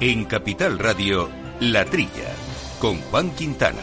[0.00, 2.32] En Capital Radio, La Trilla,
[2.78, 3.82] con Juan Quintana.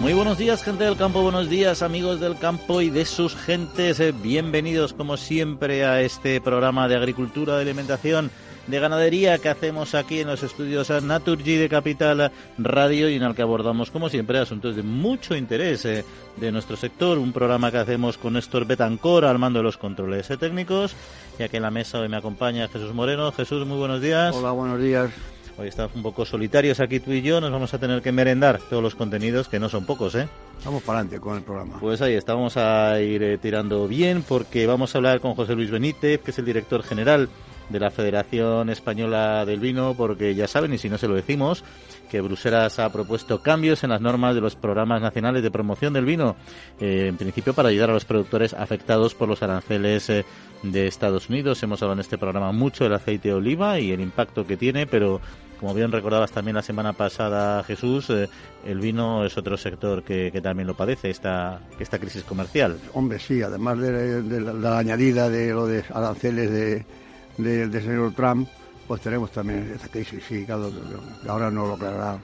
[0.00, 4.00] Muy buenos días, gente del campo, buenos días, amigos del campo y de sus gentes.
[4.00, 8.32] Eh, Bienvenidos, como siempre, a este programa de agricultura, de alimentación,
[8.66, 13.34] de ganadería que hacemos aquí en los estudios Naturgy de Capital Radio y en el
[13.34, 16.04] que abordamos, como siempre, asuntos de mucho interés eh,
[16.36, 17.18] de nuestro sector.
[17.18, 20.94] Un programa que hacemos con Néstor Betancor al mando de los controles técnicos.
[21.38, 23.32] Y aquí en la mesa hoy me acompaña Jesús Moreno.
[23.32, 24.34] Jesús, muy buenos días.
[24.34, 25.10] Hola, buenos días.
[25.56, 28.58] Hoy estamos un poco solitarios aquí tú y yo, nos vamos a tener que merendar
[28.58, 30.28] todos los contenidos, que no son pocos, ¿eh?
[30.64, 31.78] Vamos para adelante con el programa.
[31.78, 35.70] Pues ahí estamos a ir eh, tirando bien porque vamos a hablar con José Luis
[35.70, 37.28] Benítez, que es el director general
[37.68, 41.64] de la Federación Española del Vino, porque ya saben, y si no se lo decimos,
[42.10, 46.04] que Bruselas ha propuesto cambios en las normas de los programas nacionales de promoción del
[46.04, 46.36] vino,
[46.80, 50.24] eh, en principio para ayudar a los productores afectados por los aranceles eh,
[50.62, 51.62] de Estados Unidos.
[51.62, 54.86] Hemos hablado en este programa mucho del aceite de oliva y el impacto que tiene,
[54.86, 55.20] pero
[55.58, 58.28] como bien recordabas también la semana pasada, Jesús, eh,
[58.64, 62.78] el vino es otro sector que, también lo padece, esta, esta crisis comercial.
[62.92, 66.84] Hombre, sí, además de, de la, la, añadida de lo de aranceles de,
[67.38, 68.48] de, de señor Trump,
[68.86, 70.70] pues tenemos también esta crisis, sí, claro,
[71.28, 72.18] ahora no lo aclarará.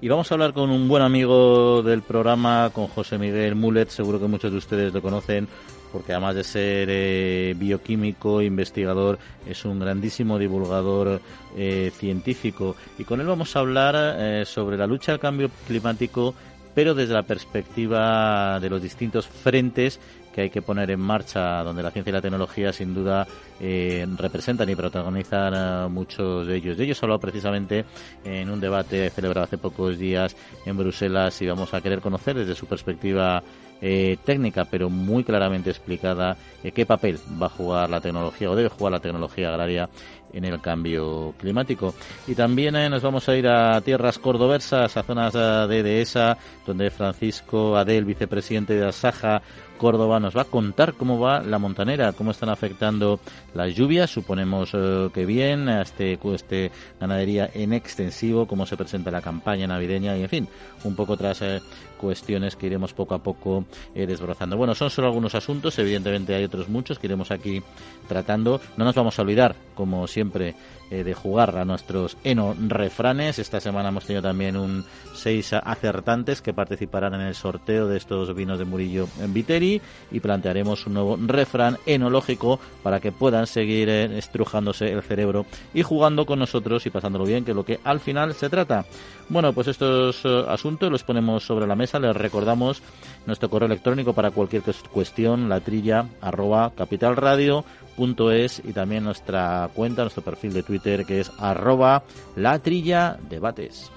[0.00, 4.20] Y vamos a hablar con un buen amigo del programa, con José Miguel Mulet, seguro
[4.20, 5.48] que muchos de ustedes lo conocen,
[5.92, 11.20] porque además de ser eh, bioquímico, investigador, es un grandísimo divulgador
[11.56, 12.76] eh, científico.
[12.98, 16.34] Y con él vamos a hablar eh, sobre la lucha al cambio climático,
[16.74, 20.00] pero desde la perspectiva de los distintos frentes
[20.34, 23.24] que hay que poner en marcha, donde la ciencia y la tecnología sin duda
[23.60, 26.76] eh, representan y protagonizan a muchos de ellos.
[26.76, 27.84] De ellos he hablado precisamente
[28.24, 30.36] en un debate celebrado hace pocos días
[30.66, 33.44] en Bruselas y vamos a querer conocer desde su perspectiva
[33.80, 38.56] eh, técnica, pero muy claramente explicada, eh, qué papel va a jugar la tecnología o
[38.56, 39.88] debe jugar la tecnología agraria
[40.32, 41.94] en el cambio climático.
[42.26, 46.36] Y también eh, nos vamos a ir a tierras cordoversas, a zonas de Dehesa,
[46.66, 49.42] donde Francisco Adel, vicepresidente de Asaja
[49.78, 53.20] Córdoba, nos va a contar cómo va la montanera, cómo están afectando
[53.54, 56.70] las lluvias, suponemos eh, que bien, a este, este
[57.00, 60.48] ganadería en extensivo, cómo se presenta la campaña navideña y, en fin,
[60.84, 61.60] un poco otras eh,
[62.04, 64.58] cuestiones que iremos poco a poco eh, desbrozando.
[64.58, 67.62] Bueno, son solo algunos asuntos, evidentemente hay otros muchos que iremos aquí
[68.06, 68.60] tratando.
[68.76, 70.54] No nos vamos a olvidar, como siempre,
[70.90, 73.38] eh, de jugar a nuestros eno refranes.
[73.38, 74.84] Esta semana hemos tenido también un
[75.14, 80.20] seis acertantes que participarán en el sorteo de estos vinos de Murillo en Viteri y
[80.20, 86.26] plantearemos un nuevo refrán enológico para que puedan seguir eh, estrujándose el cerebro y jugando
[86.26, 88.84] con nosotros y pasándolo bien, que es lo que al final se trata.
[89.28, 91.93] Bueno, pues estos uh, asuntos los ponemos sobre la mesa.
[91.98, 92.82] Les recordamos
[93.26, 94.62] nuestro correo electrónico para cualquier
[94.92, 101.30] cuestión, la trilla arroba capitalradio.es y también nuestra cuenta, nuestro perfil de Twitter que es
[101.38, 102.02] arroba
[102.36, 103.90] la trilla debates.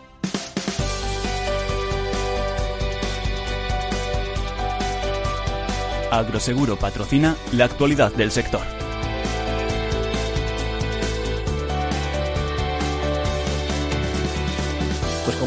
[6.12, 8.62] Agroseguro patrocina la actualidad del sector.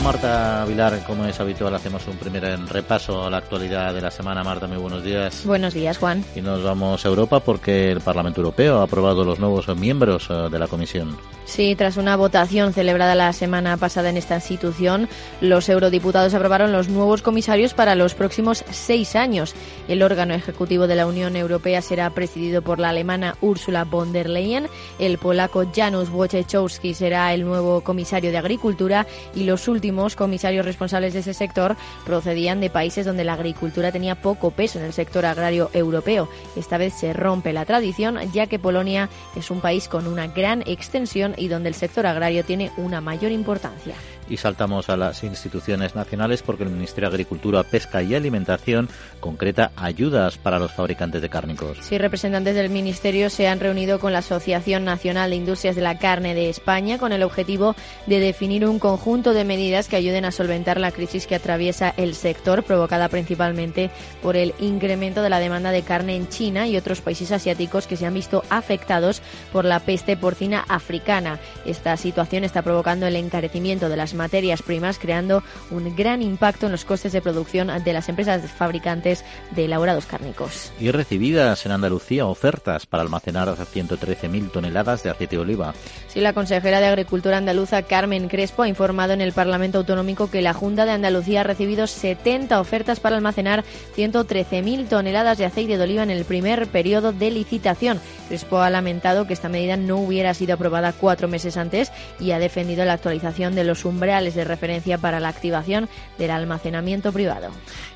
[0.00, 4.10] Con Marta Vilar, como es habitual, hacemos un primer repaso a la actualidad de la
[4.10, 4.42] semana.
[4.42, 5.44] Marta, muy buenos días.
[5.44, 6.24] Buenos días, Juan.
[6.34, 10.58] Y nos vamos a Europa porque el Parlamento Europeo ha aprobado los nuevos miembros de
[10.58, 11.18] la Comisión.
[11.44, 15.08] Sí, tras una votación celebrada la semana pasada en esta institución,
[15.40, 19.54] los eurodiputados aprobaron los nuevos comisarios para los próximos seis años.
[19.88, 24.30] El órgano ejecutivo de la Unión Europea será presidido por la alemana Ursula von der
[24.30, 24.68] Leyen,
[24.98, 31.12] el polaco Janusz Wojciechowski será el nuevo comisario de Agricultura y los últimos comisarios responsables
[31.12, 35.26] de ese sector procedían de países donde la agricultura tenía poco peso en el sector
[35.26, 36.28] agrario europeo.
[36.56, 40.62] Esta vez se rompe la tradición, ya que Polonia es un país con una gran
[40.66, 43.94] extensión y donde el sector agrario tiene una mayor importancia.
[44.30, 48.88] Y saltamos a las instituciones nacionales porque el Ministerio de Agricultura, Pesca y Alimentación
[49.18, 51.78] concreta ayudas para los fabricantes de cárnicos.
[51.82, 55.98] Sí, representantes del Ministerio se han reunido con la Asociación Nacional de Industrias de la
[55.98, 57.74] Carne de España con el objetivo
[58.06, 62.14] de definir un conjunto de medidas que ayuden a solventar la crisis que atraviesa el
[62.14, 63.90] sector, provocada principalmente
[64.22, 67.96] por el incremento de la demanda de carne en China y otros países asiáticos que
[67.96, 69.22] se han visto afectados
[69.52, 71.40] por la peste porcina africana.
[71.66, 76.72] Esta situación está provocando el encarecimiento de las materias primas, creando un gran impacto en
[76.72, 80.72] los costes de producción de las empresas fabricantes de elaborados cárnicos.
[80.78, 85.74] Y recibidas en Andalucía ofertas para almacenar 113.000 toneladas de aceite de oliva.
[86.08, 90.30] Sí, la consejera de Agricultura andaluza, Carmen Crespo, ha informado en el Parlamento Parlamento Autonómico
[90.30, 93.64] que la Junta de Andalucía ha recibido 70 ofertas para almacenar
[93.96, 98.00] 113.000 toneladas de aceite de oliva en el primer periodo de licitación.
[98.28, 101.90] Crespo ha lamentado que esta medida no hubiera sido aprobada cuatro meses antes
[102.20, 107.12] y ha defendido la actualización de los umbrales de referencia para la activación del almacenamiento
[107.12, 107.48] privado.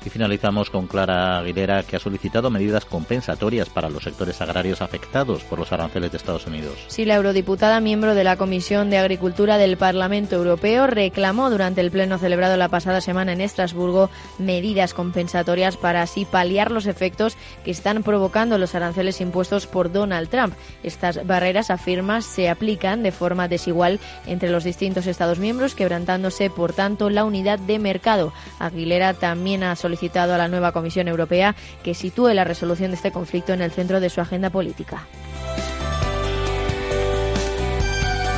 [0.05, 5.43] Y finalizamos con Clara Aguilera, que ha solicitado medidas compensatorias para los sectores agrarios afectados
[5.43, 6.73] por los aranceles de Estados Unidos.
[6.87, 11.91] Sí, la eurodiputada, miembro de la Comisión de Agricultura del Parlamento Europeo, reclamó durante el
[11.91, 14.09] pleno celebrado la pasada semana en Estrasburgo
[14.39, 17.35] medidas compensatorias para así paliar los efectos
[17.65, 20.53] que están provocando los aranceles impuestos por Donald Trump.
[20.81, 26.73] Estas barreras, afirma, se aplican de forma desigual entre los distintos Estados miembros, quebrantándose, por
[26.73, 28.33] tanto, la unidad de mercado.
[28.59, 33.11] Aguilera también ha solicitado a la nueva Comisión Europea que sitúe la resolución de este
[33.11, 35.07] conflicto en el centro de su agenda política.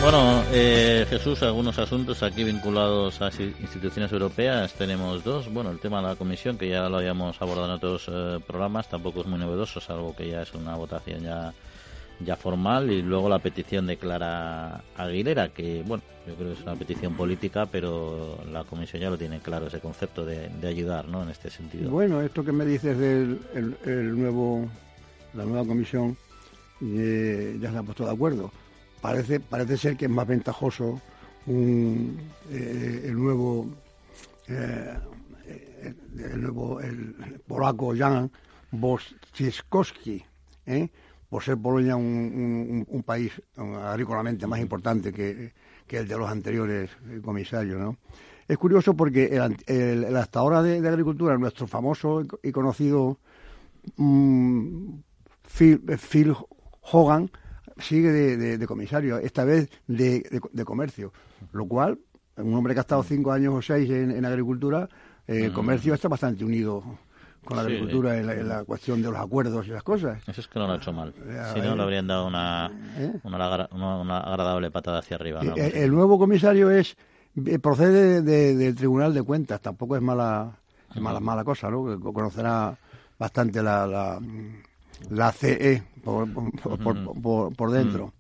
[0.04, 4.74] Bueno, eh, Jesús, algunos asuntos aquí vinculados a instituciones europeas.
[4.74, 5.52] Tenemos dos.
[5.52, 8.88] Bueno, el tema de la comisión, que ya lo habíamos abordado en otros eh, programas,
[8.88, 11.52] tampoco es muy novedoso, salvo que ya es una votación ya,
[12.20, 12.92] ya formal.
[12.92, 17.14] Y luego la petición de Clara Aguilera, que, bueno, yo creo que es una petición
[17.16, 21.50] política, pero la comisión ya lo tiene claro, ese concepto de, ayudar, ¿no?, en este
[21.50, 21.90] sentido.
[21.90, 23.40] Bueno, esto que me dices del
[23.86, 24.68] el, nuevo,
[25.34, 26.18] la nueva comisión,
[26.82, 28.52] eh, ya se ha puesto de acuerdo
[29.02, 31.02] parece, parece ser que es más ventajoso
[31.46, 32.18] un,
[32.52, 33.70] eh, el nuevo
[34.48, 34.94] eh,
[36.18, 38.30] el, nuevo el polaco Jan
[38.72, 40.24] Bościskowski,
[40.66, 40.90] ¿eh?
[41.30, 45.54] Por ser Polonia un, un, país agrícolamente más importante que,
[45.86, 46.90] que, el de los anteriores
[47.22, 47.80] comisarios.
[47.80, 47.98] ¿no?
[48.48, 49.38] Es curioso porque
[49.68, 53.20] el, hasta ahora de, agricultura, nuestro famoso y conocido
[53.98, 55.00] mm,
[55.44, 56.34] Phil, Phil
[56.82, 57.30] Hogan,
[57.78, 61.12] sigue de, comisario, esta vez de, comercio,
[61.52, 62.00] lo cual,
[62.38, 64.88] un hombre que ha estado cinco años o seis en, agricultura,
[65.28, 66.84] eh, el comercio está bastante unido
[67.48, 70.22] con la agricultura en, la, cuestión de los acuerdos y las cosas.
[70.28, 71.14] Eso es que no lo ha hecho mal.
[71.18, 73.14] Eh, si no, le habrían dado una, ¿Eh?
[73.24, 75.42] una, agradable patada hacia arriba.
[75.56, 76.98] El, nuevo comisario es
[77.62, 80.52] procede del Tribunal de Cuentas, tampoco es mala,
[80.96, 81.98] mala, mala cosa, ¿no?
[82.02, 82.78] Conocerá
[83.18, 84.20] bastante la,
[85.10, 88.12] la CE por, por, por, dentro.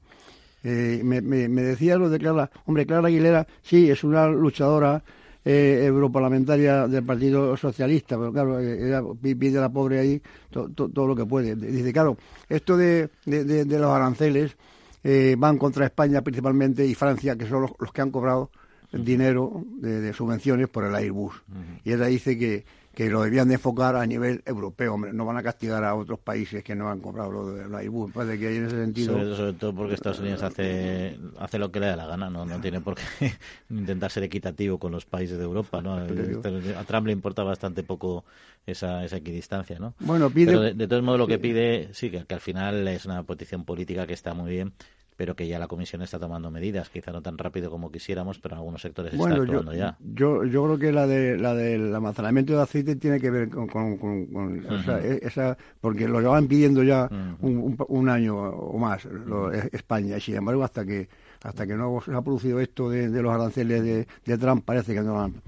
[0.63, 5.03] Eh, me, me, decía lo de Clara, hombre, Clara Aguilera, sí, es una luchadora
[5.50, 10.22] eh, europarlamentaria del Partido Socialista, pero claro, ella pide a la pobre ahí
[10.52, 11.56] todo lo que puede.
[11.56, 12.18] Dice, claro,
[12.50, 14.58] esto de, de, los aranceles
[15.06, 18.52] eh, van contra España principalmente y Francia, que son los, que han cobrado
[18.92, 21.42] dinero de, subvenciones por el Airbus.
[21.86, 22.66] Y ella dice que,
[22.98, 26.18] que lo debían de enfocar a nivel europeo, hombre, no van a castigar a otros
[26.18, 29.36] países que no han comprado lo de la IBU, parece que hay en ese sentido...
[29.36, 32.60] Sobre, todo porque Estados Unidos hace, hace lo que le da la gana, no, no
[32.60, 33.04] tiene por qué
[33.70, 35.94] intentar ser equitativo con los países de Europa, ¿no?
[35.94, 38.26] A Trump le importa bastante poco
[38.66, 39.94] esa, esa equidistancia, ¿no?
[40.00, 40.48] Bueno, pide...
[40.48, 43.22] Pero de, de todos modos lo que pide, sí, que, que al final es una
[43.22, 44.74] posición política que está muy bien,
[45.18, 48.54] pero que ya la Comisión está tomando medidas, quizá no tan rápido como quisiéramos, pero
[48.54, 49.98] en algunos sectores está actuando ya.
[50.00, 53.68] Yo, yo creo que la de la del almacenamiento de aceite tiene que ver con,
[53.68, 54.64] con,
[55.04, 57.10] e, esa, porque lo llevan pidiendo ya
[57.42, 61.10] un, año o más e, España, y sin embargo hasta que
[61.44, 65.20] hasta que no se ha producido esto de, los aranceles de, Trump parece que no
[65.20, 65.41] han.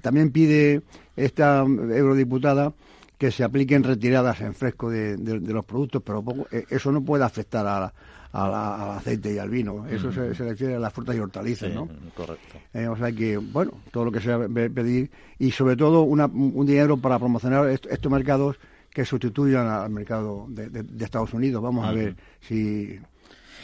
[0.00, 0.82] También pide
[1.16, 2.72] esta eurodiputada
[3.18, 7.66] que se apliquen retiradas en fresco de, los productos, pero e, eso no puede afectar
[7.66, 7.92] a,
[8.32, 8.54] al,
[8.96, 9.86] aceite y al vino.
[9.86, 11.88] Eso se, refiere a las frutas y hortalizas, ¿no?
[12.14, 12.58] Correcto.
[12.72, 16.96] Eh, o sea que, bueno, todo lo que sea pedir y sobre todo un dinero
[16.96, 18.56] para promocionar estos mercados
[18.90, 21.62] que sustituyan al mercado de, Estados Unidos.
[21.62, 22.98] Vamos a ver si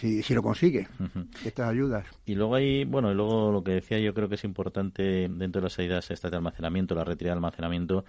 [0.00, 0.88] si, si lo consigue,
[1.44, 2.06] estas ayudas.
[2.26, 5.60] Y luego hay, bueno, y luego lo que decía yo creo que es importante dentro
[5.60, 8.04] de las ayudas estas de almacenamiento, la retirada de almacenamiento,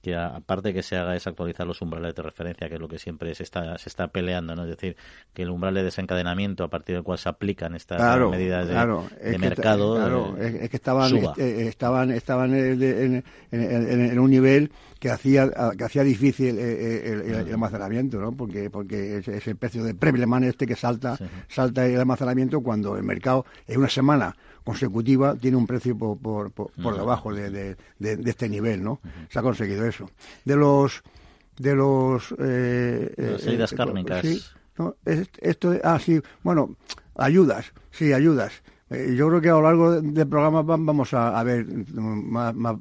[0.00, 2.98] que aparte que se haga es actualizar los umbrales de referencia, que es lo que
[2.98, 4.62] siempre se está, se está peleando, ¿no?
[4.64, 4.96] Es decir,
[5.34, 8.00] que el umbral de desencadenamiento a partir del cual se aplican estas
[8.30, 14.70] medidas de, mercado claro, eh, es, que estaban, eh, estaban, estaban en, en, un nivel
[14.98, 18.32] que hacía que hacía difícil el, almacenamiento, ¿no?
[18.32, 23.46] Porque porque ese, precio de Prebleman este que salta salta el almacenamiento cuando el mercado
[23.66, 28.48] en una semana consecutiva tiene un precio por, por, por, debajo de, de, de, este
[28.48, 29.00] nivel, ¿no?
[29.30, 30.10] Se ha conseguido eso.
[30.44, 31.02] De los
[31.58, 33.14] de los eh,
[33.58, 34.22] las eh, cárnicas.
[34.22, 34.42] Sí,
[35.40, 36.76] esto, ah, sí, bueno,
[37.16, 38.62] ayudas, sí, ayudas.
[38.90, 42.76] Eh, yo creo que a lo largo del programa vamos a, ver más, más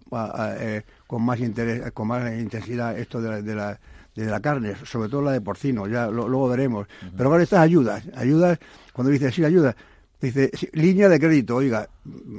[0.60, 3.80] eh, con más interés, con más intensidad esto de la, de la,
[4.16, 6.88] de la carne, sobre todo la de porcino, ya luego veremos.
[7.16, 8.58] Pero ahora estas ayudas, ayudas,
[8.94, 9.76] cuando dice sí, ayudas,
[10.20, 11.88] Dice, línea de crédito, oiga,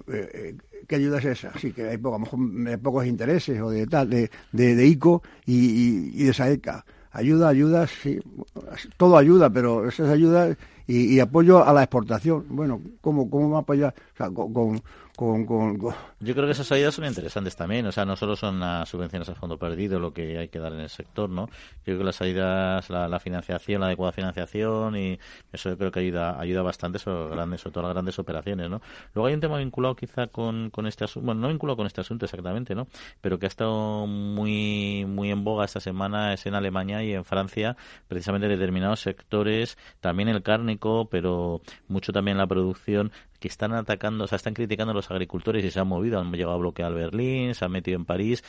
[0.08, 0.56] eh, eh,
[0.88, 1.56] ¿qué ayuda es esa?
[1.60, 5.22] Sí, que hay, poco, a lo mejor pocos intereses o de tal, de, de, ICO
[5.46, 6.84] y, y, de SAECA.
[7.12, 8.18] Ayuda, ayuda, sí,
[8.96, 10.56] todo ayuda, pero esas ayudas
[10.88, 12.46] y, apoyo a la exportación.
[12.48, 13.94] Bueno, ¿cómo, cómo va a apoyar?
[14.34, 14.80] Con
[16.20, 19.28] yo creo que esas ayudas son interesantes también, o sea, no solo son las subvenciones
[19.28, 21.46] a fondo perdido lo que hay que dar en el sector, ¿no?
[21.78, 25.18] Yo creo que las ayudas, la, financiación, la adecuada financiación y
[25.52, 28.80] eso yo creo que ayuda ayuda bastante sobre, grandes, sobre todo las grandes operaciones, ¿no?
[29.12, 32.00] Luego hay un tema vinculado quizá con, con este asunto, bueno, no vinculado con este
[32.00, 32.86] asunto exactamente, ¿no?
[33.20, 37.24] Pero que ha estado muy muy en boga esta semana es en Alemania y en
[37.24, 44.24] Francia, precisamente determinados sectores, también el cárnico, pero mucho también la producción que están atacando,
[44.24, 46.92] o sea, están criticando a los agricultores y se han movido, han llegado a bloquear
[46.92, 48.42] Berlín, se han metido en París,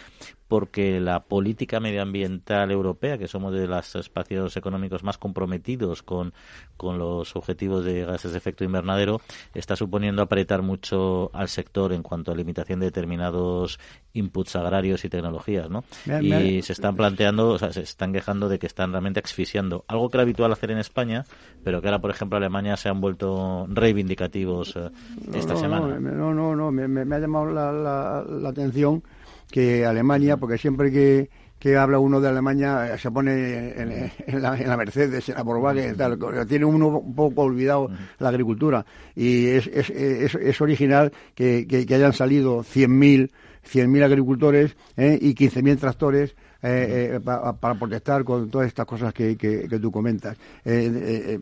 [0.47, 6.33] porque la política medioambiental europea, que somos de los espacios económicos más comprometidos con,
[6.75, 9.21] con los objetivos de gases de efecto invernadero,
[9.53, 13.79] está suponiendo apretar mucho al sector en cuanto a limitación de determinados
[14.13, 15.83] inputs agrarios y tecnologías, ¿no?
[16.21, 20.09] y se están planteando, o sea, se están quejando de que están realmente asfixiando, algo
[20.09, 21.25] que era habitual hacer en España,
[21.63, 24.89] pero que ahora, por ejemplo, Alemania se han vuelto reivindicativos eh,
[25.33, 25.99] esta semana.
[25.99, 29.03] No, no, no, me, ha llamado la, la atención
[29.49, 34.57] que Alemania, porque siempre que, que habla uno de Alemania eh, se pone en, la,
[34.57, 36.17] en la, Mercedes, en la Volkswagen, tal.
[36.47, 38.85] tiene uno un poco olvidado la agricultura.
[39.15, 43.29] Y es, es, es, original que, que, hayan salido 100.000
[43.61, 45.19] 100.000 agricultores ¿eh?
[45.21, 50.37] y 15.000 tractores eh, eh para protestar con todas estas cosas que, que, tú comentas.
[50.65, 51.39] Eh,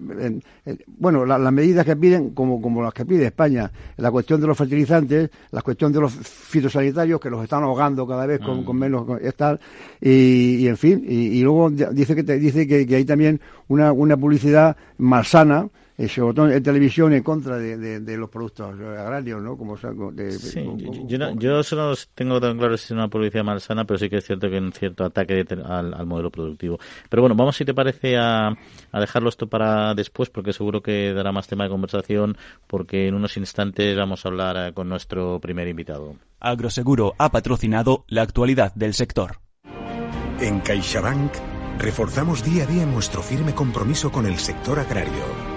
[0.66, 4.48] eh, bueno, las medidas que piden, como, como las que pide España, la cuestión de
[4.48, 8.76] los fertilizantes, la cuestión de los fitosanitarios, que los están ahogando cada vez con, con
[8.76, 8.80] mm.
[8.80, 9.60] menos tal,
[10.02, 13.92] y, y, en fin, y, luego dice que te, dice que, que hay también una,
[13.92, 15.70] una publicidad malsana,
[16.06, 19.58] sobre todo en televisión en contra de, los productos agrarios, ¿no?
[19.58, 19.90] Como, sí,
[21.08, 24.18] yo, no, yo solo tengo tan claro si es una publicidad malsana, pero sí que
[24.18, 26.78] es cierto que hay un cierto ataque al, modelo productivo.
[27.10, 31.14] Pero bueno, vamos si te parece a, a dejarlo esto para después, porque seguro que
[31.14, 32.38] dará más tema de conversación,
[32.68, 36.16] porque en unos instantes vamos a hablar eh, con nuestro primer invitado.
[36.40, 39.40] Agroseguro ha patrocinado la actualidad del sector.
[40.40, 41.32] En CaixaBank
[41.80, 45.57] reforzamos día a día nuestro firme compromiso con el sector agrario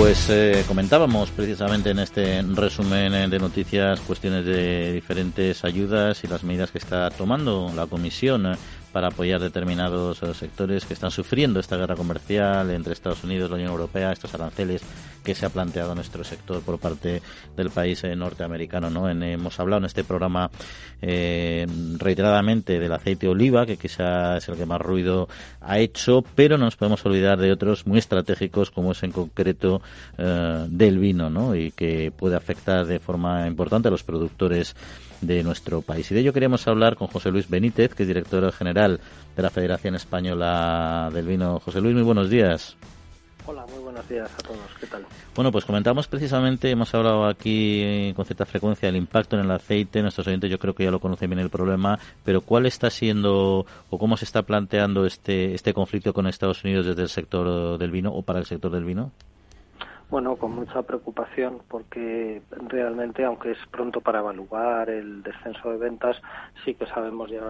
[0.00, 6.26] Pues eh, comentábamos precisamente en este resumen eh, de noticias cuestiones de diferentes ayudas y
[6.26, 8.56] las medidas que está tomando la Comisión eh,
[8.92, 13.72] para apoyar determinados sectores que están sufriendo esta guerra comercial entre Estados Unidos la Unión
[13.72, 14.80] Europea, estos aranceles
[15.22, 17.22] que se ha planteado nuestro sector por parte
[17.56, 18.90] del país eh, norteamericano.
[18.90, 19.08] ¿no?
[19.08, 20.50] hemos hablado en este programa
[21.02, 21.66] eh,
[21.98, 25.28] reiteradamente del aceite de oliva, que quizás es el que más ruido
[25.60, 29.82] ha hecho, pero no nos podemos olvidar de otros muy estratégicos, como es en concreto
[30.18, 31.54] eh, del vino, ¿no?
[31.54, 34.74] y que puede afectar de forma importante a los productores
[35.20, 36.10] de nuestro país.
[36.10, 39.00] Y de ello queríamos hablar con José Luis Benítez, que es director general
[39.36, 41.60] de la Federación Española del Vino.
[41.60, 42.76] José Luis, muy buenos días.
[43.46, 44.76] Hola, buenos días a todos.
[44.78, 45.04] ¿Qué tal?
[45.34, 50.00] Bueno, pues comentamos precisamente, hemos hablado aquí con cierta frecuencia del impacto en el aceite.
[50.00, 53.66] Nuestros oyentes yo creo que ya lo conocen bien el problema, pero ¿cuál está siendo
[53.90, 57.90] o cómo se está planteando este, este conflicto con Estados Unidos desde el sector del
[57.90, 59.10] vino o para el sector del vino?
[60.08, 66.16] Bueno, con mucha preocupación porque realmente, aunque es pronto para evaluar el descenso de ventas,
[66.64, 67.42] sí que sabemos ya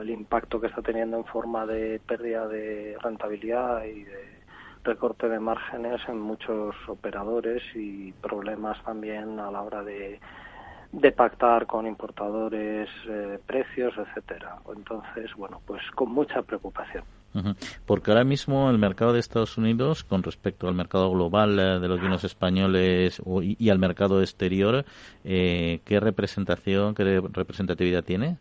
[0.00, 4.41] el impacto que está teniendo en forma de pérdida de rentabilidad y de
[4.84, 10.20] recorte de márgenes en muchos operadores y problemas también a la hora de,
[10.92, 14.58] de pactar con importadores eh, precios, etcétera.
[14.74, 17.04] Entonces, bueno, pues con mucha preocupación.
[17.86, 21.88] Porque ahora mismo el mercado de Estados Unidos, con respecto al mercado global eh, de
[21.88, 24.84] los vinos españoles y, al mercado exterior,
[25.24, 28.36] eh, ¿qué representación, qué representatividad tiene?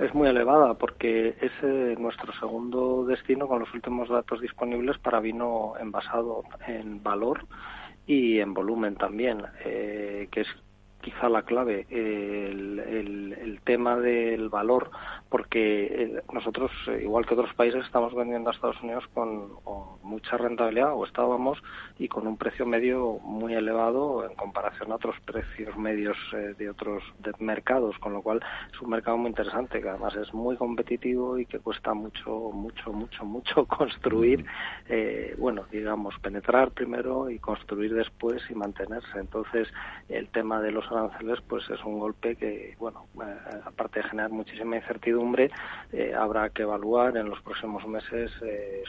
[0.00, 5.20] Es muy elevada porque es eh, nuestro segundo destino con los últimos datos disponibles para
[5.20, 7.46] vino envasado en valor
[8.06, 10.48] y en volumen también, eh, que es
[11.00, 14.90] quizá la clave, el, el, tema del valor,
[15.28, 19.50] porque eh, nosotros, igual que otros países, estamos vendiendo a Estados Unidos con
[20.02, 21.62] mucha rentabilidad o estábamos
[21.98, 26.70] y con un precio medio muy elevado en comparación a otros precios medios eh, de
[26.70, 27.02] otros
[27.38, 28.40] mercados, con lo cual
[28.72, 32.92] es un mercado muy interesante que además es muy competitivo y que cuesta mucho, mucho,
[32.92, 34.44] mucho, mucho construir,
[34.88, 39.18] eh, bueno, digamos, penetrar primero y construir después y mantenerse.
[39.18, 39.68] Entonces,
[40.08, 44.30] el tema de los aranceles, pues es un golpe que, bueno, eh, aparte de generar
[44.30, 45.50] muchísima incertidumbre,
[46.16, 48.30] habrá que evaluar en los próximos meses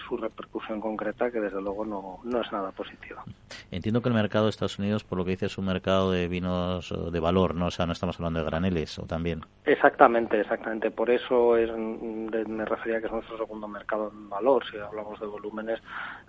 [0.08, 3.24] su repercusión concreta, que desde luego no, no es nada positiva.
[3.72, 6.27] Entiendo que el mercado de Estados Unidos, por lo que dice, es un mercado de
[6.27, 7.67] vinos de valor, ¿no?
[7.67, 9.41] O sea, no estamos hablando de graneles, ¿o también?
[9.65, 10.91] Exactamente, exactamente.
[10.91, 14.63] Por eso es, me refería que es nuestro segundo mercado en valor.
[14.70, 15.79] Si hablamos de volúmenes,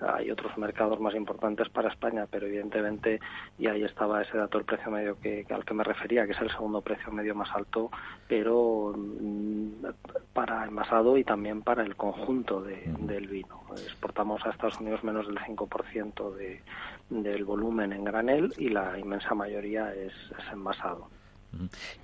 [0.01, 3.21] hay otros mercados más importantes para España, pero evidentemente,
[3.59, 6.41] y ahí estaba ese dato, el precio medio que, al que me refería, que es
[6.41, 7.91] el segundo precio medio más alto,
[8.29, 9.87] pero mm,
[10.33, 13.63] para envasado y también para el conjunto del vino.
[13.73, 16.63] Exportamos a Estados Unidos menos del 5% de,
[17.11, 20.13] del volumen en granel y la inmensa mayoría es,
[20.53, 21.09] envasado.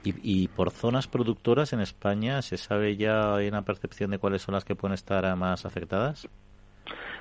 [0.04, 4.42] ¿Y, ¿Y, por zonas productoras en España se sabe ya, hay una percepción de cuáles
[4.42, 6.28] son las que pueden estar más afectadas?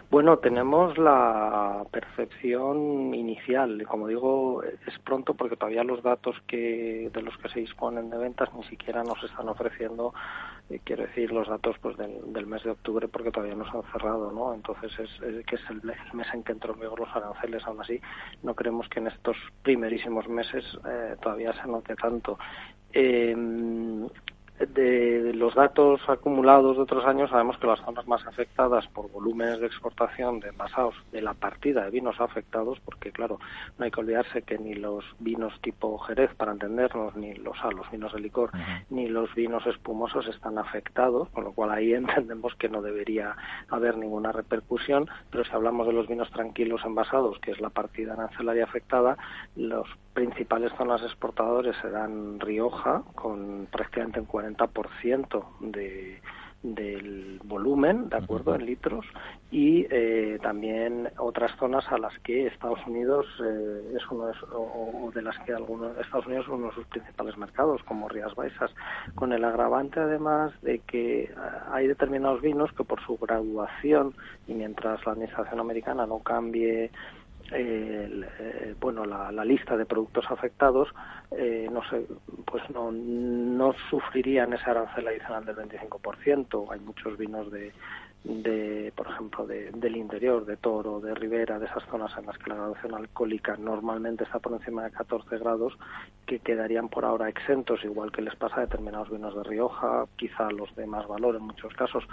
[0.10, 3.86] Bueno, tenemos la percepción inicial.
[3.86, 8.18] Como digo, es pronto porque todavía los datos que de los que se disponen de
[8.18, 10.14] ventas ni siquiera nos están ofreciendo,
[10.70, 13.84] eh, quiero decir, los datos pues del, mes de octubre porque todavía no se han
[13.92, 14.54] cerrado, ¿no?
[14.54, 17.66] Entonces es, que es el, mes en que entró en vigor los aranceles.
[17.66, 18.00] Aún así,
[18.44, 22.40] no creemos que en estos primerísimos meses eh, todavía se note tanto.
[22.94, 23.36] Eh,
[24.60, 29.60] de los datos acumulados de otros años sabemos que las zonas más afectadas por volúmenes
[29.60, 33.40] de exportación de envasados de la partida de vinos afectados, porque claro,
[33.78, 37.70] no hay que olvidarse que ni los vinos tipo Jerez, para entendernos, ni los, ah,
[37.72, 38.50] los vinos de licor,
[38.90, 43.36] ni los vinos espumosos están afectados, con lo cual ahí entendemos que no debería
[43.70, 48.14] haber ninguna repercusión, pero si hablamos de los vinos tranquilos envasados, que es la partida
[48.14, 49.18] arancelaria afectada,
[49.56, 49.88] los
[50.18, 56.20] principales zonas exportadores serán Rioja, con prácticamente un 40% de,
[56.64, 59.06] del volumen, ¿de acuerdo?, en litros,
[59.52, 65.12] y eh, también otras zonas a las que Estados Unidos eh, es uno de, o,
[65.14, 68.72] de las que algunos Estados Unidos es uno de sus principales mercados, como Rías Baixas,
[69.14, 71.36] con el agravante además de que eh,
[71.72, 74.16] hay determinados vinos que por su graduación
[74.48, 76.90] y mientras la administración americana no cambie
[77.51, 80.90] eh, bueno la, lista de productos afectados
[81.31, 82.05] eh, no sé
[82.46, 87.72] pues no, no sufrirían ese arancel adicional del 25% hay muchos vinos de
[88.27, 92.37] de, por ejemplo, de, del interior, de Toro, de Ribera, de esas zonas en las
[92.37, 95.77] que la graduación alcohólica normalmente está por encima de 14 grados,
[96.25, 100.51] que quedarían por ahora exentos, igual que les pasa a determinados vinos de Rioja, quizá
[100.51, 102.05] los de más valor en muchos casos.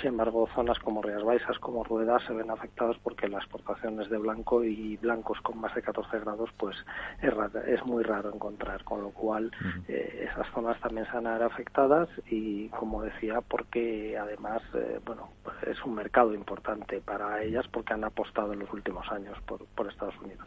[0.00, 4.10] Sin embargo, zonas como Rías Baixas, como Ruedas, se ven afectadas porque la exportación es
[4.10, 6.76] de blanco y blancos con más de 14 grados, pues
[7.22, 7.32] es,
[7.66, 9.50] es muy raro encontrar, con lo cual
[9.88, 15.00] eh, esas zonas también se van a ver afectadas y, como decía, porque además, eh,
[15.06, 15.30] bueno,
[15.66, 19.88] es un mercado importante para ellas porque han apostado en los últimos años por, por
[19.88, 20.46] Estados Unidos.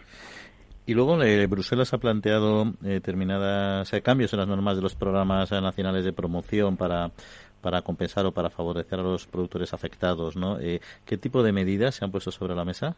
[0.88, 4.96] Y luego eh, Bruselas ha planteado eh, determinados eh, cambios en las normas de los
[4.96, 7.12] programas nacionales de promoción para,
[7.60, 10.38] para compensar o para favorecer a los productores afectados.
[10.38, 10.58] ¿no?
[10.58, 12.96] ¿Qué tipo de medidas se han puesto sobre la mesa?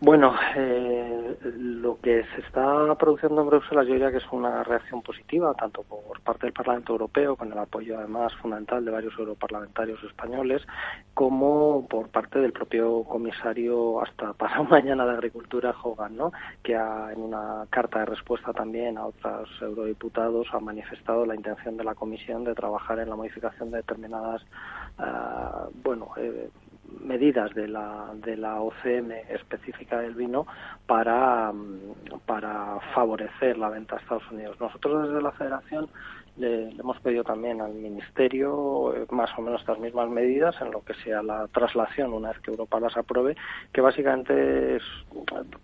[0.00, 5.00] Bueno, eh, lo que se está produciendo en Bruselas yo diría que es una reacción
[5.02, 10.02] positiva, tanto por parte del Parlamento Europeo, con el apoyo además fundamental de varios europarlamentarios
[10.04, 10.62] españoles,
[11.14, 16.32] como por parte del propio comisario hasta para mañana de Agricultura, Hogan, ¿no?
[16.62, 21.76] que ha, en una carta de respuesta también a otros eurodiputados ha manifestado la intención
[21.76, 24.42] de la Comisión de trabajar en la modificación de determinadas,
[24.98, 26.50] uh, bueno, eh,
[27.00, 30.46] medidas de la, de la OCM específica del vino
[30.86, 31.52] para,
[32.26, 34.58] para favorecer la venta a Estados Unidos.
[34.60, 35.88] Nosotros desde la Federación
[36.36, 40.82] le, hemos pedido también al Ministerio eh, más o menos estas mismas medidas en lo
[40.82, 43.36] que sea la traslación una vez que Europa las apruebe,
[43.72, 44.82] que básicamente es,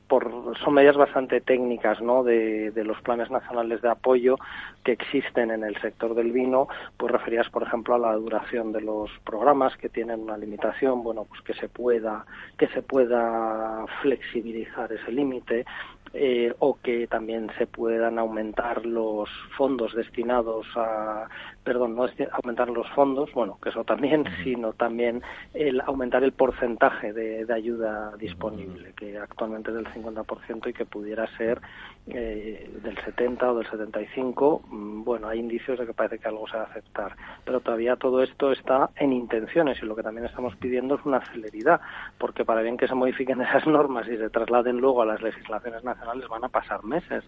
[0.07, 2.23] por, son medidas bastante técnicas ¿no?
[2.23, 4.37] de, de, los planes nacionales de apoyo
[4.85, 8.81] que existen en el sector del vino, pues referidas por ejemplo a la duración de
[8.81, 12.25] los programas que tienen una limitación, bueno pues que se pueda
[12.57, 15.65] que se pueda flexibilizar ese límite,
[16.13, 21.29] eh, o que también se puedan aumentar los fondos destinados a
[21.65, 26.33] perdón, no es aumentar los fondos, bueno, que eso también, sino también el aumentar el
[26.33, 31.61] porcentaje de, ayuda disponible, que actualmente es del 50% y que pudiera ser
[32.07, 34.63] eh, del 70 o del 75.
[34.69, 37.97] Mm, bueno, hay indicios de que parece que algo se va a aceptar, pero todavía
[37.97, 41.81] todo esto está en intenciones y lo que también estamos pidiendo es una celeridad,
[42.19, 45.85] porque para bien que se modifiquen esas normas y se trasladen luego a las legislaciones
[45.85, 47.25] nacionales van a pasar meses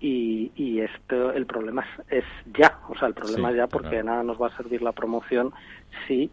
[0.00, 2.24] y, y esto el problema es,
[2.56, 5.52] ya, o sea, el problema es ya porque nada nos va a servir la promoción
[6.06, 6.30] si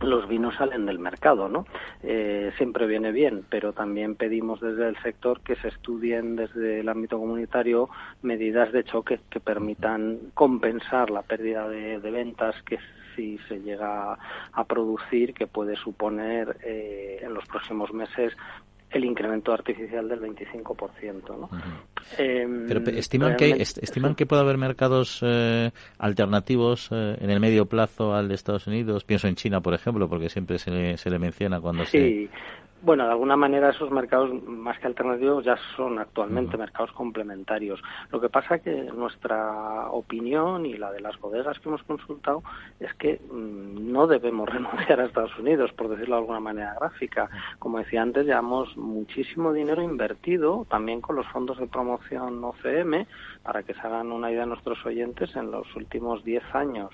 [0.00, 1.66] los vinos salen del mercado, ¿no?
[2.02, 6.88] Eh, siempre viene bien, pero también pedimos desde el sector que se estudien desde el
[6.88, 7.88] ámbito comunitario
[8.22, 12.78] medidas de choque que permitan compensar la pérdida de, ventas que
[13.16, 14.18] si se llega
[14.52, 18.36] a producir, que puede suponer eh, en los próximos meses
[18.94, 21.36] el incremento artificial del 25%.
[21.36, 21.50] ¿no?
[22.16, 27.66] Em, Pero estiman que, estiman que puede haber mercados eh, alternativos eh, en el medio
[27.66, 29.04] plazo al de Estados Unidos.
[29.04, 31.98] Pienso en China, por ejemplo, porque siempre se le, se le menciona cuando sí.
[31.98, 32.30] se
[32.84, 37.82] bueno, de alguna manera esos mercados, más que alternativos, ya son actualmente mercados complementarios.
[38.12, 42.42] Lo que pasa que nuestra opinión y la de las bodegas que hemos consultado
[42.80, 47.30] es que mm, no debemos renunciar a Estados Unidos, por decirlo de alguna manera gráfica.
[47.58, 53.06] Como decía antes, llevamos muchísimo dinero invertido, también con los fondos de promoción OCM,
[53.44, 56.90] para que se hagan una idea nuestros oyentes, en los últimos 10 años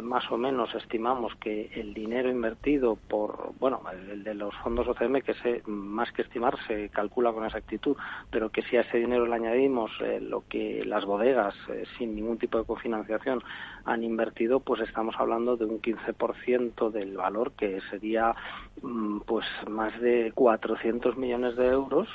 [0.00, 5.20] más o menos estimamos que el dinero invertido por, bueno, el de los fondos OCM,
[5.20, 7.96] que se, más que estimar se calcula con exactitud,
[8.30, 12.14] pero que si a ese dinero le añadimos eh, lo que las bodegas, eh, sin
[12.14, 13.42] ningún tipo de cofinanciación,
[13.84, 18.34] han invertido, pues estamos hablando de un 15% del valor, que sería
[18.82, 22.08] mm, pues más de 400 millones de euros,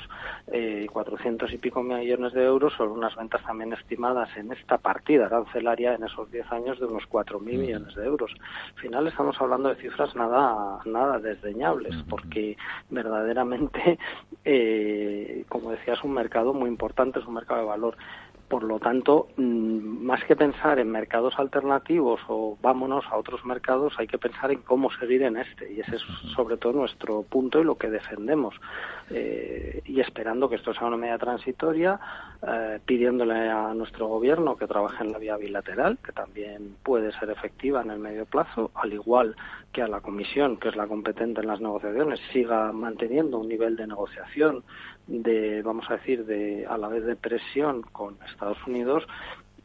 [0.48, 5.26] eh, 400 y pico millones de euros, sobre unas ventas también estimadas en esta partida
[5.26, 8.32] arancelaria en esos 10 años de unos 4.000 millones de euros.
[8.74, 12.56] Al final estamos hablando de cifras nada, nada desdeñables, porque
[12.90, 13.98] verdaderamente,
[14.44, 17.96] eh, como decía, es un mercado muy importante, es un mercado de valor.
[18.48, 23.92] Por lo tanto, mm, más que pensar en mercados alternativos o vámonos a otros mercados,
[23.98, 25.70] hay que pensar en cómo seguir en este.
[25.70, 26.02] Y ese es
[26.34, 28.54] sobre todo nuestro punto y lo que defendemos.
[29.10, 32.00] Eh, y esperando que esto sea una medida transitoria,
[32.46, 37.28] eh, pidiéndole a nuestro gobierno que trabaje en la vía bilateral, que también puede ser
[37.30, 39.36] efectiva en el medio plazo, al igual
[39.72, 43.76] que a la Comisión, que es la competente en las negociaciones, siga manteniendo un nivel
[43.76, 44.64] de negociación
[45.08, 49.04] de, vamos a decir, de a la vez de presión con Estados Unidos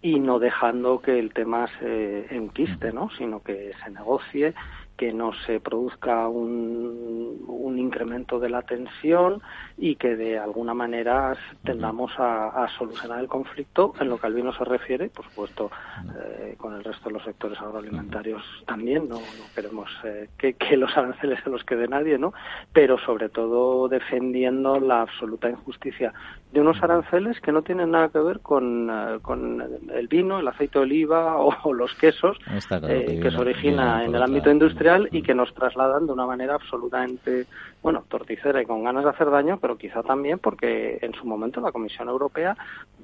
[0.01, 3.09] y no dejando que el tema se enquiste, ¿no?
[3.17, 4.53] sino que se negocie
[4.97, 9.41] que no se produzca un, un, incremento de la tensión
[9.77, 14.53] y que de alguna manera tendamos a, solucionar el conflicto en lo que al vino
[14.53, 15.71] se refiere, por supuesto,
[16.15, 19.19] eh, con el resto de los sectores agroalimentarios también, no,
[19.55, 22.33] queremos eh, que, que, los aranceles se los quede nadie, ¿no?
[22.71, 26.13] Pero sobre todo defendiendo la absoluta injusticia
[26.51, 29.61] de unos aranceles que no tienen nada que ver con, eh, con
[29.93, 34.51] el vino, el aceite de oliva o, los quesos que, se origina en el ámbito
[34.51, 37.45] industrial y que nos trasladan de una manera absolutamente,
[37.81, 41.61] bueno, torticera y con ganas de hacer daño, pero quizá también porque en su momento
[41.61, 42.55] la Comisión Europea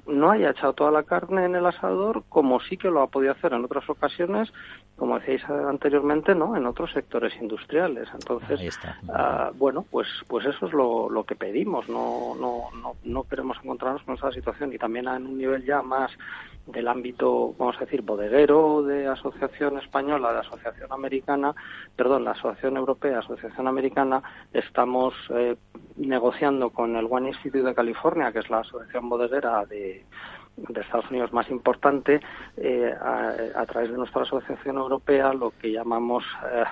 [0.06, 3.32] no haya echado toda la carne en el asador como sí que lo ha podido
[3.32, 4.52] hacer en otras ocasiones,
[4.96, 6.56] como decíais anteriormente, ¿no?
[6.56, 8.08] En otros sectores industriales.
[8.12, 11.88] Entonces, ah, bueno, pues pues eso es lo, lo que pedimos.
[11.88, 15.82] No, no, no, no queremos encontrarnos con esa situación y también en un nivel ya
[15.82, 16.10] más
[16.66, 21.54] del ámbito, vamos a decir, bodeguero de Asociación Española, de Asociación Americana,
[21.96, 25.56] perdón, la Asociación Europea, Asociación Americana, estamos eh,
[25.96, 30.04] negociando con el One Institute de California, que es la asociación bodeguera de,
[30.56, 32.20] Estados Unidos más importante,
[32.56, 36.64] eh, a, través de nuestra Asociación Europea, lo que llamamos eh,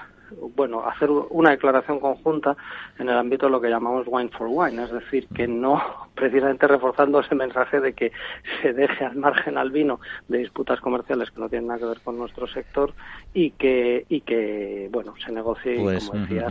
[0.55, 2.57] bueno, hacer una declaración conjunta
[2.99, 5.83] en el ámbito de lo que llamamos wine for wine, es decir, que no
[6.15, 8.13] precisamente reforzando ese mensaje de que
[8.61, 12.01] se deje al margen al vino de disputas comerciales que no tienen nada que ver
[12.01, 12.93] con nuestro sector
[13.35, 16.49] y que y que bueno se negocie y pues, como decía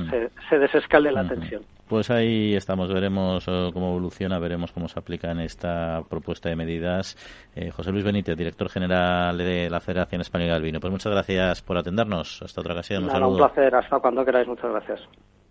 [0.50, 1.64] se, desescale la tensión.
[1.88, 6.56] Pues ahí estamos, veremos eh, cómo evoluciona, veremos cómo se aplica en esta propuesta de
[6.56, 7.16] medidas.
[7.56, 10.80] Eh, José Luis Benítez, director general de la Federación Española del Vino.
[10.80, 12.42] Pues muchas gracias por atendernos.
[12.42, 13.06] Hasta otra ocasión.
[13.06, 14.48] Un, un placer, hasta cuando queráis.
[14.48, 15.02] Muchas gracias.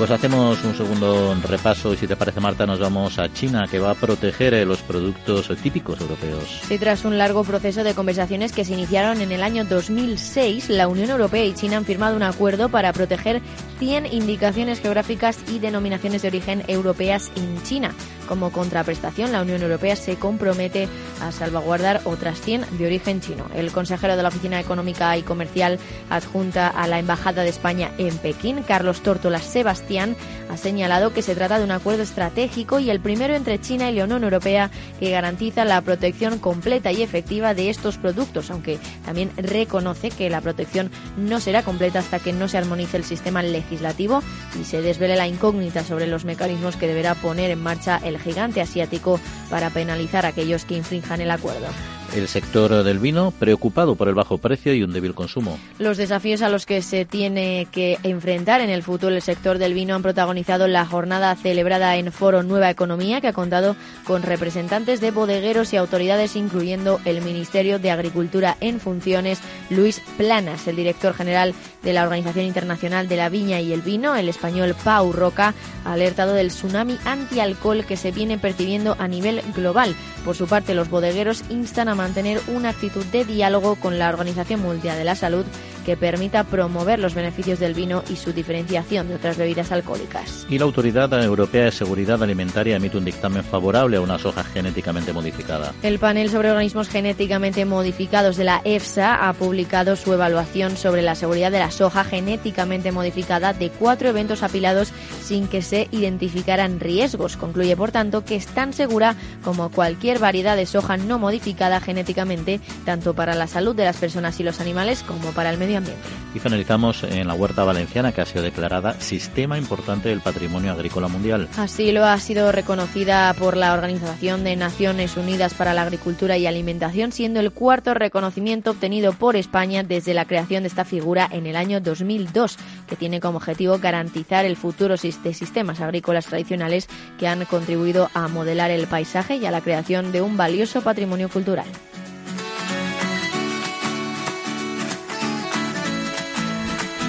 [0.00, 3.78] Pues hacemos un segundo repaso y si te parece Marta nos vamos a China que
[3.78, 6.62] va a proteger eh, los productos típicos europeos.
[6.80, 11.10] Tras un largo proceso de conversaciones que se iniciaron en el año 2006, la Unión
[11.10, 13.42] Europea y China han firmado un acuerdo para proteger
[13.78, 17.94] 100 indicaciones geográficas y denominaciones de origen europeas en China.
[18.26, 20.88] Como contraprestación, la Unión Europea se compromete
[21.20, 23.46] a salvaguardar otras 100 de origen chino.
[23.54, 28.16] El consejero de la Oficina Económica y Comercial adjunta a la Embajada de España en
[28.18, 33.00] Pekín, Carlos Tórtola Sebastián, ha señalado que se trata de un acuerdo estratégico y el
[33.00, 37.70] primero entre China y la Unión Europea que garantiza la protección completa y efectiva de
[37.70, 42.58] estos productos, aunque también reconoce que la protección no será completa hasta que no se
[42.58, 44.22] armonice el sistema legislativo
[44.60, 48.60] y se desvele la incógnita sobre los mecanismos que deberá poner en marcha el gigante
[48.60, 51.66] asiático para penalizar a aquellos que infrinjan el acuerdo
[52.14, 55.58] el sector del vino preocupado por el bajo precio y un débil consumo.
[55.78, 59.74] Los desafíos a los que se tiene que enfrentar en el futuro el sector del
[59.74, 65.00] vino han protagonizado la jornada celebrada en Foro Nueva Economía que ha contado con representantes
[65.00, 71.14] de bodegueros y autoridades incluyendo el Ministerio de Agricultura en funciones, Luis Planas, el director
[71.14, 75.54] general de la Organización Internacional de la Viña y el Vino, el español Pau Roca,
[75.84, 79.94] ha alertado del tsunami antialcohol que se viene percibiendo a nivel global.
[80.24, 84.60] Por su parte, los bodegueros instan a mantener una actitud de diálogo con la Organización
[84.60, 85.44] Mundial de la Salud
[85.84, 90.46] que permita promover los beneficios del vino y su diferenciación de otras bebidas alcohólicas.
[90.48, 95.12] Y la Autoridad Europea de Seguridad Alimentaria emite un dictamen favorable a una soja genéticamente
[95.12, 95.72] modificada.
[95.82, 101.14] El panel sobre organismos genéticamente modificados de la EFSA ha publicado su evaluación sobre la
[101.14, 107.36] seguridad de la soja genéticamente modificada de cuatro eventos apilados sin que se identificaran riesgos.
[107.36, 112.60] Concluye, por tanto, que es tan segura como cualquier variedad de soja no modificada genéticamente,
[112.84, 116.02] tanto para la salud de las personas y los animales como para el medio ambiente.
[116.34, 121.08] Y finalizamos en la huerta valenciana, que ha sido declarada Sistema Importante del Patrimonio Agrícola
[121.08, 121.48] Mundial.
[121.56, 126.46] Así lo ha sido reconocida por la Organización de Naciones Unidas para la Agricultura y
[126.46, 131.46] Alimentación, siendo el cuarto reconocimiento obtenido por España desde la creación de esta figura en
[131.46, 132.56] el año 2002,
[132.88, 138.28] que tiene como objetivo garantizar el futuro de sistemas agrícolas tradicionales que han contribuido a
[138.28, 141.66] modelar el paisaje y a la creación de un valioso patrimonio cultural.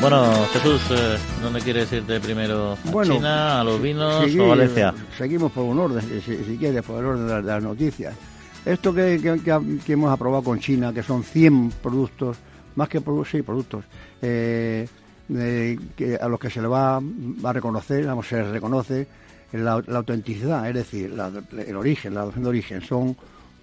[0.01, 2.73] Bueno, Jesús, eh, ¿dónde quieres irte primero?
[2.73, 4.95] ¿A China, a los vinos o a Valencia?
[5.15, 8.15] Seguimos por un orden, si, quieres, por el orden de, las noticias.
[8.65, 9.21] Esto que,
[9.87, 12.37] hemos aprobado con China, que son 100 productos,
[12.75, 13.85] más que productos, sí, productos,
[14.23, 14.87] eh,
[15.95, 19.07] que a los que se le va, a reconocer, vamos, se reconoce
[19.51, 21.13] la, autenticidad, es decir,
[21.67, 22.81] el origen, la adopción de origen.
[22.81, 23.15] Son,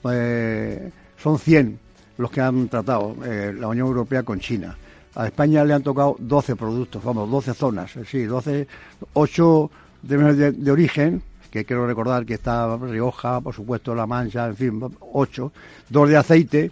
[0.08, 0.88] eh,
[1.20, 1.80] son 100
[2.16, 4.76] los que han tratado la Unión Europea con China
[5.18, 8.68] a España le han tocado 12 productos, vamos, 12 zonas, sí, 12,
[9.14, 9.70] 8
[10.02, 15.52] de, origen, que quiero recordar que está Rioja, por supuesto, La Mancha, en fin, 8,
[15.88, 16.70] dos de aceite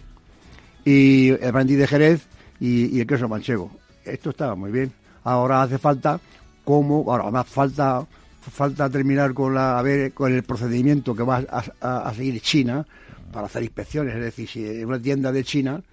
[0.85, 2.25] y el brandy de Jerez
[2.61, 3.69] y, el queso manchego.
[4.05, 4.93] Esto estaba muy bien.
[5.25, 6.17] Ahora hace falta
[6.63, 8.07] cómo, ahora además falta
[8.39, 11.43] falta terminar con la a ver con el procedimiento que va
[11.81, 12.87] a, a seguir China
[13.29, 15.83] para hacer inspecciones, es decir, si en una tienda de China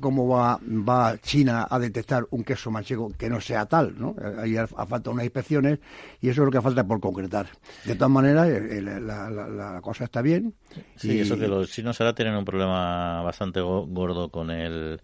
[0.00, 4.14] cómo va, va China a detectar un queso manchego que no sea tal, ¿no?
[4.38, 5.78] Ahí falta unas inspecciones
[6.20, 7.46] y eso es lo que falta por concretar.
[7.84, 10.54] De todas maneras, la, cosa está bien.
[10.96, 15.00] Sí, eso que los chinos ahora tienen un problema bastante gordo con el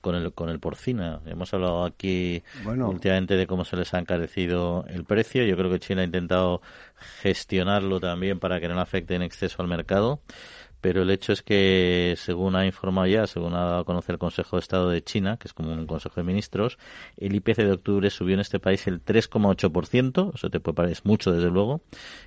[0.00, 1.20] con el con el porcino.
[1.26, 5.44] Hemos hablado aquí últimamente de cómo se les ha encarecido el precio.
[5.44, 6.62] Yo creo que China ha intentado
[7.20, 10.20] gestionarlo también para que no afecte en exceso al mercado
[10.86, 14.18] pero el hecho es que, según ha informado ya, según ha dado a conocer el
[14.20, 16.78] Consejo de Estado de China, que es como un Consejo de Ministros,
[17.16, 21.32] el IPC de octubre subió en este país el 3,8%, eso te puede parecer mucho,
[21.32, 21.80] desde luego,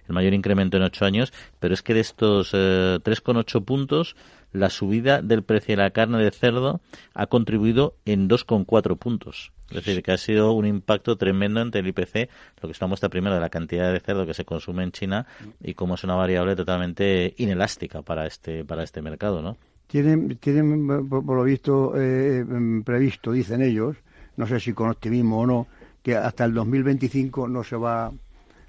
[0.09, 4.17] el mayor incremento en ocho años, pero es que de estos eh, 3,8 puntos,
[4.51, 6.81] la subida del precio de la carne de cerdo
[7.13, 9.53] ha contribuido en 2,4 puntos.
[9.69, 12.29] Es decir, que ha sido un impacto tremendo entre el IPC,
[12.61, 14.91] lo que es una muestra primero de la cantidad de cerdo que se consume en
[14.91, 15.27] China
[15.61, 19.57] y cómo es una variable totalmente inelástica para este para este mercado, ¿no?
[19.87, 22.45] Tienen, tienen por, lo visto, eh,
[22.85, 23.97] previsto, dicen ellos,
[24.37, 25.67] no sé si con optimismo o no,
[26.03, 28.11] que hasta el 2025 no se va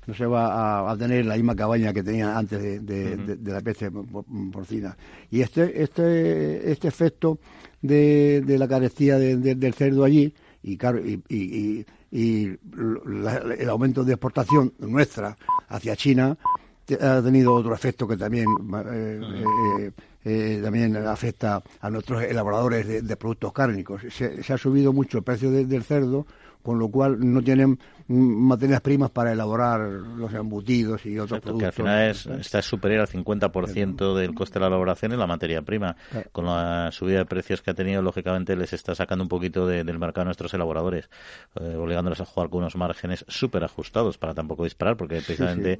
[0.06, 3.90] no se va a, tener la misma cabaña que tenía antes de, la peste
[4.50, 4.96] porcina.
[5.30, 7.38] Y este, este, este efecto
[7.80, 10.78] de, la carestía del cerdo allí y,
[11.28, 12.58] y, y,
[13.58, 15.36] el aumento de exportación nuestra
[15.68, 16.36] hacia China
[17.00, 18.46] ha tenido otro efecto que también
[18.92, 19.92] eh, eh,
[20.24, 24.02] eh, también afecta a nuestros elaboradores de, productos cárnicos.
[24.10, 26.26] Se, ha subido mucho el precio del cerdo,
[26.62, 27.78] con lo cual no tienen
[28.10, 31.60] materias primas para elaborar los embutidos y otros productos.
[31.60, 35.28] Que al final es, está superior al 50% del coste de la elaboración en la
[35.28, 35.96] materia prima.
[36.32, 39.98] Con la subida de precios que ha tenido, lógicamente les está sacando un poquito del
[39.98, 41.08] mercado a nuestros elaboradores,
[41.60, 45.78] eh, obligándoles a jugar con unos márgenes súper ajustados para tampoco disparar, porque precisamente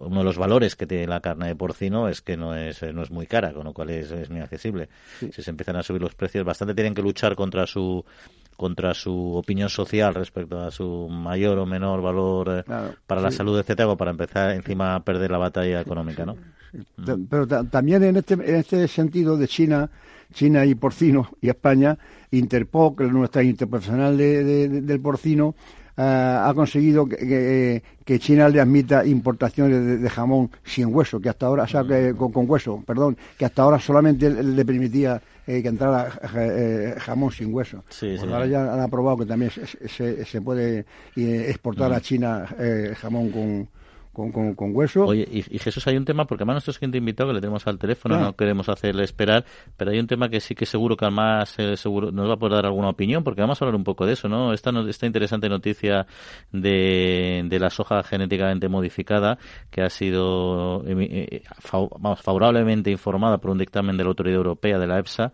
[0.00, 3.02] uno de los valores que tiene la carne de porcino es que no es, no
[3.02, 4.88] es muy cara, con lo cual es, es muy accesible.
[5.18, 8.04] Si se empiezan a subir los precios, bastante tienen que luchar contra su
[8.56, 13.58] contra su opinión social respecto a su mayor o menor valor eh, para la salud,
[13.58, 16.36] etcétera, o para empezar encima a perder la batalla económica, ¿no?
[17.28, 19.90] Pero también en este, en este sentido de China,
[20.32, 21.98] China y porcino y España,
[22.30, 25.54] Interpol, nuestra interprofesional del porcino,
[25.96, 31.64] ha conseguido que, que, China le admita importaciones de, jamón sin hueso, que hasta ahora,
[31.64, 35.68] o sea, que, con, con, hueso, perdón, que hasta ahora solamente le permitía eh, que
[35.68, 37.82] entrara eh, jamón sin hueso.
[37.98, 42.46] Pues ahora ya han aprobado que también se, se, puede eh, exportar a China
[43.00, 43.68] jamón con
[44.12, 45.04] con, con, hueso.
[45.06, 47.78] Oye, y, Jesús, hay un tema, porque además nuestro siguiente invitado que le tenemos al
[47.78, 49.44] teléfono, no queremos hacerle esperar,
[49.76, 52.36] pero hay un tema que sí que seguro que además eh, seguro nos va a
[52.36, 54.52] poder dar alguna opinión, porque vamos a hablar un poco de eso, ¿no?
[54.52, 56.06] Esta, esta interesante noticia
[56.52, 59.38] de, de la soja genéticamente modificada,
[59.70, 61.42] que ha sido eh,
[61.98, 65.32] vamos, favorablemente informada por un dictamen de la Autoridad Europea, de la EFSA,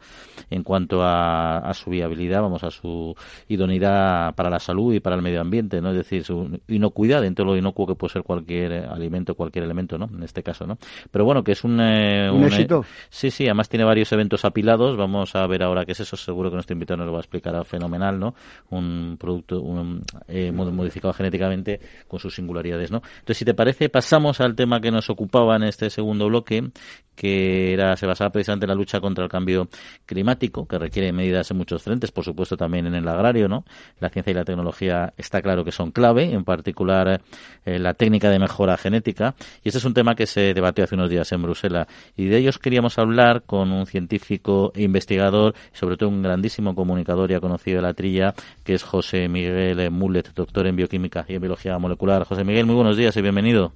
[0.50, 3.14] en cuanto a, a su viabilidad, vamos, a su
[3.48, 5.90] idoneidad para la salud y para el medio ambiente, ¿no?
[5.90, 9.98] Es decir, su inocuidad dentro de lo inocuo que puede ser cualquier alimento, cualquier elemento,
[9.98, 10.08] ¿no?
[10.14, 10.78] En este caso, ¿no?
[11.10, 11.80] Pero bueno, que es un...
[11.80, 12.84] Eh, ¿Un, éxito?
[13.08, 14.96] sí, sí, además tiene varios eventos apilados.
[14.96, 16.16] Vamos a ver ahora qué es eso.
[16.16, 18.34] Seguro que nuestro invitado nos lo va a explicar fenomenal, ¿no?
[18.70, 22.98] Un producto un, eh, modificado genéticamente con sus singularidades, ¿no?
[22.98, 26.70] Entonces, si te parece, pasamos al tema que nos ocupaba en este segundo bloque,
[27.18, 29.66] que era, se basaba precisamente en la lucha contra el cambio
[30.06, 33.64] climático, que requiere medidas en muchos frentes, por supuesto también en el agrario, ¿no?
[33.98, 37.20] La ciencia y la tecnología está claro que son clave, en particular
[37.64, 39.34] eh, la técnica de mejora genética.
[39.64, 41.88] Y este es un tema que se debatió hace unos días en Bruselas.
[42.14, 47.28] Y de ellos queríamos hablar con un científico e investigador, sobre todo un grandísimo comunicador
[47.28, 51.40] ya conocido de la trilla, que es José Miguel Mulet, doctor en bioquímica y en
[51.40, 52.22] biología molecular.
[52.22, 53.72] José Miguel, muy buenos días y bienvenido.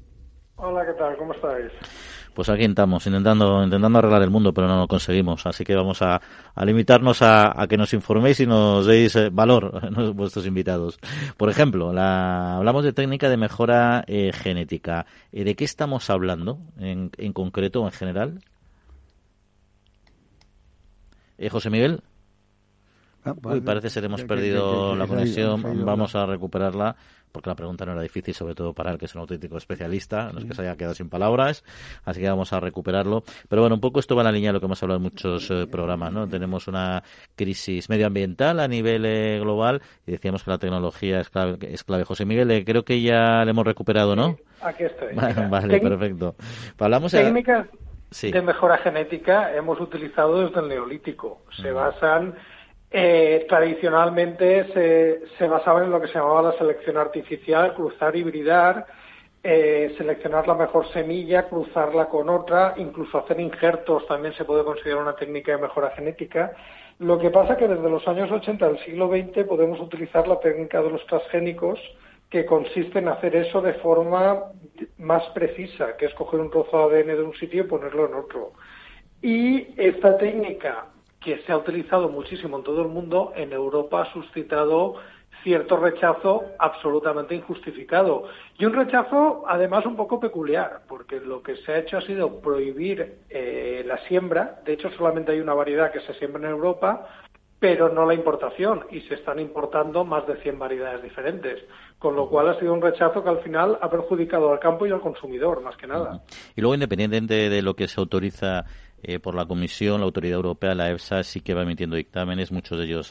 [0.55, 1.17] Hola, ¿qué tal?
[1.17, 1.73] ¿Cómo estáis?
[2.35, 5.47] Pues aquí estamos, intentando, intentando arreglar el mundo, pero no lo conseguimos.
[5.47, 6.21] Así que vamos a,
[6.65, 10.99] limitarnos a, que nos informéis y nos deis eh, valor a vuestros invitados.
[11.37, 15.07] Por ejemplo, la, hablamos de técnica de mejora eh, genética.
[15.33, 18.41] Eh, ¿De qué estamos hablando en, en concreto, en general?
[21.51, 22.03] José Miguel.
[23.25, 25.85] Ah, Uy, parece ser hemos perdido la conexión.
[25.85, 26.97] Vamos a recuperarla
[27.33, 30.31] porque la pregunta no era difícil, sobre todo para el que es un auténtico especialista,
[30.33, 31.65] no es que se haya quedado sin palabras,
[32.05, 33.25] así que vamos a recuperarlo.
[33.49, 35.05] Pero bueno, un poco esto va en la línea de lo que hemos hablado en
[35.05, 36.29] muchos eh, programas, ¿no?
[36.29, 37.03] Tenemos una
[37.35, 41.59] crisis medioambiental a nivel eh, global y decíamos que la tecnología es clave.
[41.63, 42.05] Es clave.
[42.05, 44.37] José Miguel, eh, creo que ya le hemos recuperado, ¿no?
[44.61, 45.15] aquí estoy.
[45.15, 46.37] Vale, perfecto.
[46.79, 47.67] Hablamos Técnicas
[48.21, 51.41] de mejora genética hemos utilizado desde el neolítico.
[51.63, 52.35] Se basan
[52.93, 58.87] eh, tradicionalmente se, se basaba en lo que se llamaba la selección artificial, cruzar, hibridar,
[59.45, 65.03] eh, seleccionar la mejor semilla, cruzarla con otra, incluso hacer injertos también se puede considerar
[65.03, 66.53] una técnica de mejora genética.
[67.01, 70.81] Lo que pasa que desde los años 80 del siglo XX podemos utilizar la técnica
[70.81, 71.81] de los transgénicos,
[72.31, 74.45] que consiste en hacer eso de forma
[74.99, 78.15] más precisa, que es coger un trozo de ADN de un sitio y ponerlo en
[78.15, 78.53] otro.
[79.21, 80.87] Y esta técnica
[81.25, 84.97] que se ha utilizado muchísimo en todo el mundo, en Europa ha suscitado
[85.43, 88.25] cierto rechazo absolutamente injustificado.
[88.59, 92.41] Y un rechazo, además, un poco peculiar, porque lo que se ha hecho ha sido
[92.41, 94.61] prohibir eh, la siembra.
[94.65, 97.09] De hecho, solamente hay una variedad que se siembra en Europa,
[97.59, 98.85] pero no la importación.
[98.91, 101.59] Y se están importando más de 100 variedades diferentes.
[101.99, 104.91] Con lo cual ha sido un rechazo que al final ha perjudicado al campo y
[104.91, 106.23] al consumidor, más que nada.
[106.57, 108.65] Y luego, independientemente de lo que se autoriza
[109.03, 112.79] eh, por la Comisión, la Autoridad Europea, la EFSA, sí que va emitiendo dictámenes, muchos
[112.79, 113.11] de ellos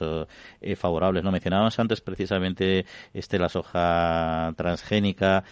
[0.62, 1.24] eh, favorables.
[1.24, 5.44] No mencionábamos antes precisamente este la soja transgénica,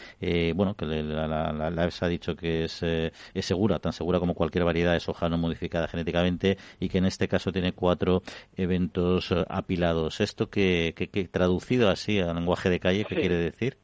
[0.55, 4.93] bueno, que la, EFSA ha dicho que es, es segura, tan segura como cualquier variedad
[4.93, 8.23] de soja no modificada genéticamente y que en este caso tiene cuatro
[8.55, 10.21] eventos apilados.
[10.21, 13.77] Esto que, que, traducido así al lenguaje de calle, ¿qué quiere decir?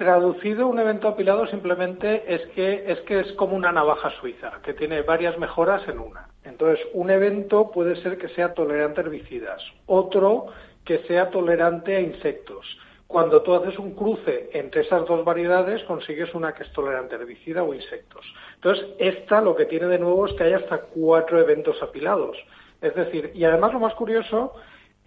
[0.00, 4.72] Traducido, un evento apilado simplemente es que, es que es como una navaja suiza, que
[4.72, 6.26] tiene varias mejoras en una.
[6.42, 10.46] Entonces, un evento puede ser que sea tolerante a herbicidas, otro
[10.86, 12.64] que sea tolerante a insectos.
[13.06, 17.18] Cuando tú haces un cruce entre esas dos variedades, consigues una que es tolerante a
[17.18, 18.24] herbicida o insectos.
[18.54, 22.38] Entonces, esta lo que tiene de nuevo es que hay hasta cuatro eventos apilados.
[22.80, 24.54] Es decir, y además lo más curioso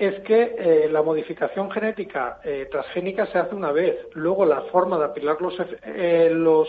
[0.04, 3.96] es que eh, la modificación genética eh, transgénica se hace una vez.
[4.14, 6.68] Luego la forma de apilar los, eh, los,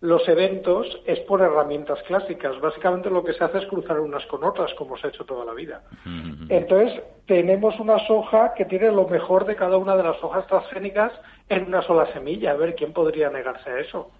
[0.00, 2.60] los, eventos es por herramientas clásicas.
[2.60, 5.44] Básicamente lo que se hace es cruzar unas con otras, como se ha hecho toda
[5.44, 5.82] la vida.
[6.48, 11.12] Entonces, tenemos una soja que tiene lo mejor de cada una de las hojas transgénicas
[11.48, 12.52] en una sola semilla.
[12.52, 14.10] A ver, ¿quién podría negarse a eso?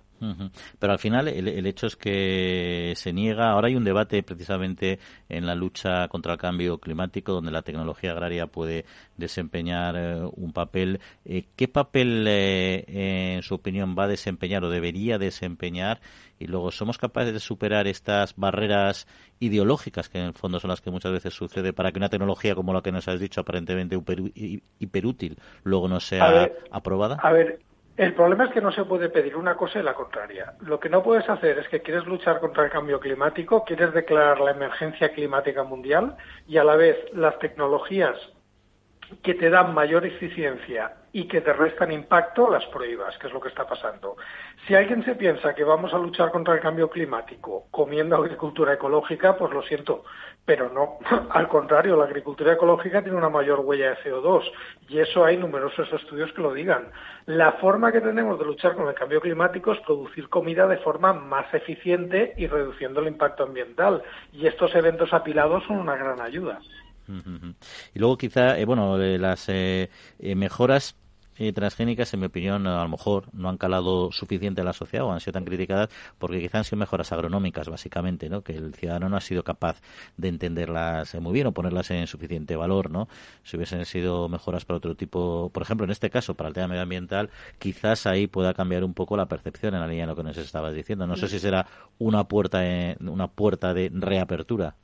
[0.79, 3.51] Pero al final el, hecho es que se niega.
[3.51, 4.99] Ahora hay un debate precisamente
[5.29, 8.85] en la lucha contra el cambio climático donde la tecnología agraria puede
[9.16, 11.01] desempeñar eh, un papel.
[11.25, 16.01] Eh, ¿Qué papel, eh, en su opinión, va a desempeñar o debería desempeñar?
[16.39, 19.07] Y luego, ¿somos capaces de superar estas barreras
[19.41, 22.55] ideológicas que en el fondo son las que muchas veces sucede para que una tecnología
[22.55, 23.99] como la que nos has dicho, aparentemente
[24.79, 27.16] hiperútil, luego no sea aprobada?
[27.23, 27.61] A ver,
[28.01, 30.55] el problema es que no se puede pedir una cosa y la contraria.
[30.61, 34.40] Lo que no puedes hacer es que quieres luchar contra el cambio climático, quieres declarar
[34.40, 36.16] la emergencia climática mundial
[36.48, 38.16] y a la vez las tecnologías
[39.22, 43.40] que te dan mayor eficiencia y que te restan impacto, las prohíbas, que es lo
[43.40, 44.16] que está pasando.
[44.66, 49.36] Si alguien se piensa que vamos a luchar contra el cambio climático comiendo agricultura ecológica,
[49.36, 50.04] pues lo siento,
[50.44, 50.98] pero no.
[51.30, 54.50] Al contrario, la agricultura ecológica tiene una mayor huella de CO2
[54.88, 56.90] y eso hay numerosos estudios que lo digan.
[57.26, 61.12] La forma que tenemos de luchar con el cambio climático es producir comida de forma
[61.12, 64.02] más eficiente y reduciendo el impacto ambiental
[64.32, 66.61] y estos eventos apilados son una gran ayuda.
[67.94, 70.96] Y luego quizá, eh, bueno, las eh, eh, mejoras
[71.54, 75.12] transgénicas, en mi opinión, a lo mejor no han calado suficiente en la sociedad o
[75.12, 75.88] han sido tan criticadas
[76.18, 78.42] porque quizá han sido mejoras agronómicas, básicamente, ¿no?
[78.42, 79.80] Que el ciudadano no ha sido capaz
[80.18, 83.08] de entenderlas muy bien o ponerlas en suficiente valor, ¿no?
[83.42, 86.68] Si hubiesen sido mejoras para otro tipo, por ejemplo, en este caso, para el tema
[86.68, 90.24] medioambiental, quizás ahí pueda cambiar un poco la percepción en la línea de lo que
[90.24, 91.06] nos estabas diciendo.
[91.06, 91.66] No sé si será
[91.98, 92.61] una puerta,
[93.00, 94.76] una puerta de reapertura.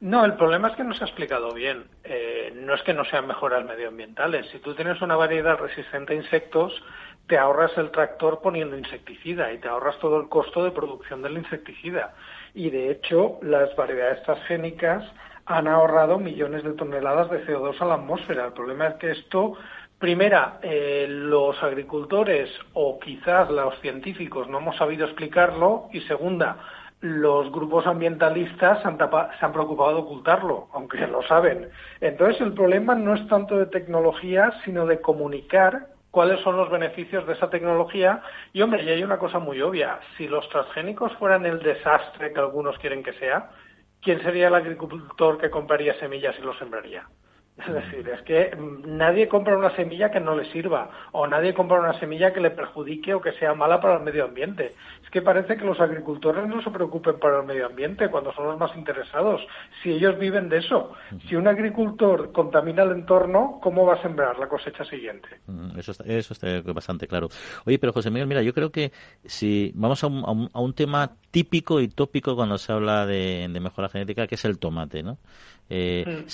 [0.00, 1.84] No, el problema es que no se ha explicado bien.
[2.04, 4.46] Eh, no es que no sean mejoras medioambientales.
[4.50, 6.82] Si tú tienes una variedad resistente a insectos,
[7.26, 11.38] te ahorras el tractor poniendo insecticida y te ahorras todo el costo de producción del
[11.38, 12.14] insecticida.
[12.54, 15.02] Y de hecho, las variedades transgénicas
[15.46, 18.46] han ahorrado millones de toneladas de CO2 a la atmósfera.
[18.46, 19.54] El problema es que esto,
[19.98, 26.58] primera, eh, los agricultores o quizás los científicos no hemos sabido explicarlo y segunda,
[27.06, 31.68] los grupos ambientalistas han, se han, preocupado de ocultarlo, aunque lo saben.
[32.00, 37.26] Entonces el problema no es tanto de tecnología, sino de comunicar cuáles son los beneficios
[37.26, 38.22] de esa tecnología.
[38.52, 42.40] Y hombre, y hay una cosa muy obvia, si los transgénicos fueran el desastre que
[42.40, 43.50] algunos quieren que sea,
[44.02, 47.06] ¿quién sería el agricultor que compraría semillas y los sembraría?
[47.58, 48.54] Es decir, es que
[48.84, 52.50] nadie compra una semilla que no le sirva o nadie compra una semilla que le
[52.50, 54.72] perjudique o que sea mala para el medio ambiente.
[55.16, 58.58] Que parece que los agricultores no se preocupen para el medio ambiente cuando son los
[58.58, 59.40] más interesados.
[59.82, 60.92] Si ellos viven de eso,
[61.26, 65.26] si un agricultor contamina el entorno, ¿cómo va a sembrar la cosecha siguiente?
[65.78, 67.28] Eso está, eso está bastante claro.
[67.64, 68.92] Oye, pero José Miguel, mira, yo creo que
[69.24, 73.60] si vamos a un, a un, tema típico y tópico cuando se habla de, de
[73.60, 75.16] mejora genética, que es el tomate, ¿no?
[75.68, 76.24] Eh,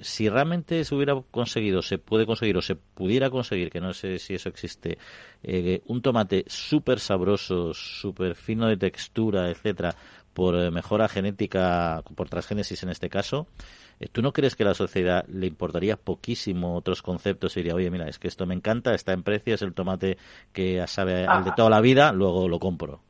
[0.00, 4.18] si realmente se hubiera conseguido, se puede conseguir o se pudiera conseguir, que no sé
[4.18, 4.98] si eso existe,
[5.42, 9.94] eh, un tomate súper sabroso, súper fino de textura, etcétera,
[10.32, 13.46] por eh, mejora genética, por transgénesis en este caso,
[14.12, 17.90] ¿tú no crees que a la sociedad le importaría poquísimo otros conceptos y diría, oye,
[17.90, 20.16] mira, es que esto me encanta, está en precio, es el tomate
[20.52, 21.54] que sabe al de ah.
[21.54, 23.00] toda la vida, luego lo compro?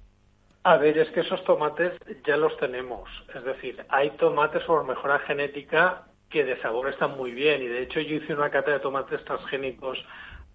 [0.65, 3.09] A ver, es que esos tomates ya los tenemos.
[3.35, 7.63] Es decir, hay tomates por mejora genética que de sabor están muy bien.
[7.63, 9.99] Y de hecho yo hice una cata de tomates transgénicos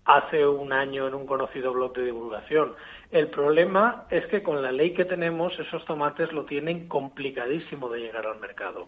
[0.08, 2.74] hace un año en un conocido blog de divulgación.
[3.12, 8.00] El problema es que con la ley que tenemos esos tomates lo tienen complicadísimo de
[8.00, 8.88] llegar al mercado.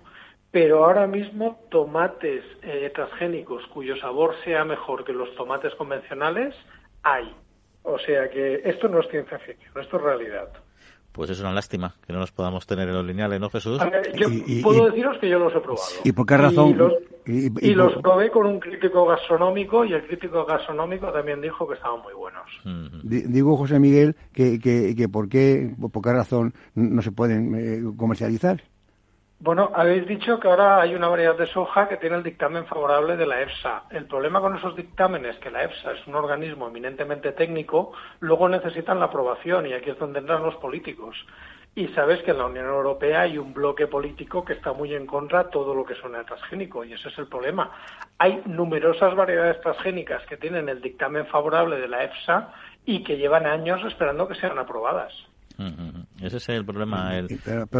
[0.51, 6.55] Pero ahora mismo tomates eh, transgénicos cuyo sabor sea mejor que los tomates convencionales
[7.03, 7.35] hay.
[7.83, 10.49] O sea que esto no es ciencia ficción, esto es realidad.
[11.11, 13.79] Pues es una lástima que no los podamos tener en los lineales, ¿no, Jesús?
[14.15, 14.27] yo
[14.61, 15.87] puedo deciros que yo los he probado.
[16.03, 16.69] ¿Y por qué razón?
[17.25, 22.01] Y los, probé con un crítico gastronómico y el crítico gastronómico también dijo que estaban
[22.01, 22.49] muy buenos.
[23.03, 28.63] Digo, José Miguel, que, que, por, qué, por qué razón no se pueden eh, comercializar.
[29.41, 33.15] Bueno, habéis dicho que ahora hay una variedad de soja que tiene el dictamen favorable
[33.15, 33.83] de la EFSA.
[33.89, 38.99] El problema con esos dictámenes, que la EFSA es un organismo eminentemente técnico, luego necesitan
[38.99, 41.15] la aprobación y aquí es donde entran los políticos.
[41.73, 45.05] Y sabes que en la Unión Europea hay un bloque político que está muy en
[45.05, 47.71] contra de todo lo que suena transgénico y ese es el problema.
[48.17, 52.51] Hay numerosas variedades transgénicas que tienen el dictamen favorable de la EFSA
[52.85, 55.28] y que llevan años esperando que sean aprobadas.
[56.21, 57.27] Ese es el problema, el,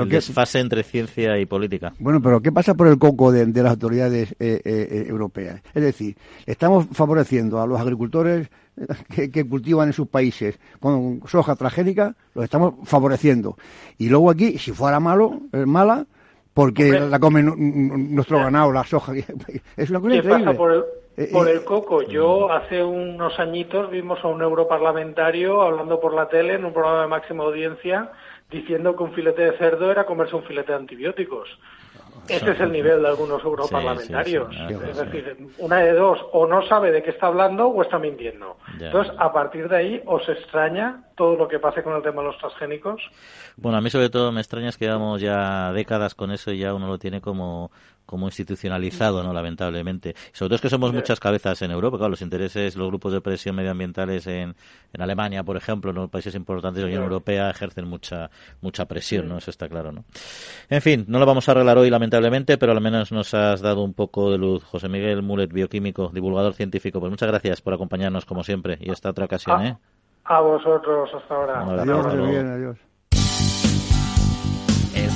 [0.08, 1.94] desfase entre ciencia y política.
[2.00, 5.62] Bueno, pero ¿qué pasa por el coco de, las autoridades eh, eh, europeas?
[5.74, 8.50] Es decir, estamos favoreciendo a los agricultores
[9.14, 13.58] que, cultivan en sus países con soja transgénica, los estamos favoreciendo.
[13.98, 16.06] Y luego aquí, si fuera malo, es mala,
[16.54, 19.14] porque la come nuestro ganado, la soja.
[19.78, 20.52] Es una cosa increíble.
[20.52, 20.84] Eh, por el
[21.66, 22.02] coco.
[22.02, 27.02] Yo hace unos añitos vimos a un europarlamentario hablando por la tele en un programa
[27.02, 28.12] de máxima audiencia
[28.50, 31.50] diciendo que un filete de cerdo era comerse un filete de antibióticos.
[32.28, 34.56] Ese es el nivel de algunos europarlamentarios.
[34.56, 38.58] es decir, una de dos, o no sabe de qué está hablando o está mintiendo.
[38.80, 42.28] Entonces, a partir de ahí, ¿os extraña todo lo que pase con el tema de
[42.28, 43.02] los transgénicos?
[43.58, 46.60] Bueno, a mí sobre todo me extraña es que llevamos ya décadas con eso y
[46.60, 47.72] ya uno lo tiene como
[48.10, 49.32] como institucionalizado, ¿no?
[49.32, 50.16] Lamentablemente.
[50.34, 53.22] Sobre todo es que somos muchas cabezas en Europa, claro, los intereses, los grupos de
[53.22, 54.56] presión medioambientales en,
[54.92, 58.32] en Alemania, por ejemplo, en los países importantes de la Unión Europea ejercen mucha
[58.62, 59.38] mucha presión, ¿no?
[59.38, 60.06] Eso está claro, ¿no?
[60.70, 63.84] En fin, no lo vamos a arreglar hoy, lamentablemente, pero al menos nos has dado
[63.84, 64.64] un poco de luz.
[64.64, 69.12] José Miguel Mulet, bioquímico, divulgador científico, pues muchas gracias por acompañarnos, como siempre, y esta
[69.12, 69.78] otra ocasión, ¿eh?
[70.24, 71.62] A vosotros, hasta ahora.
[71.62, 72.89] Adiós, adiós.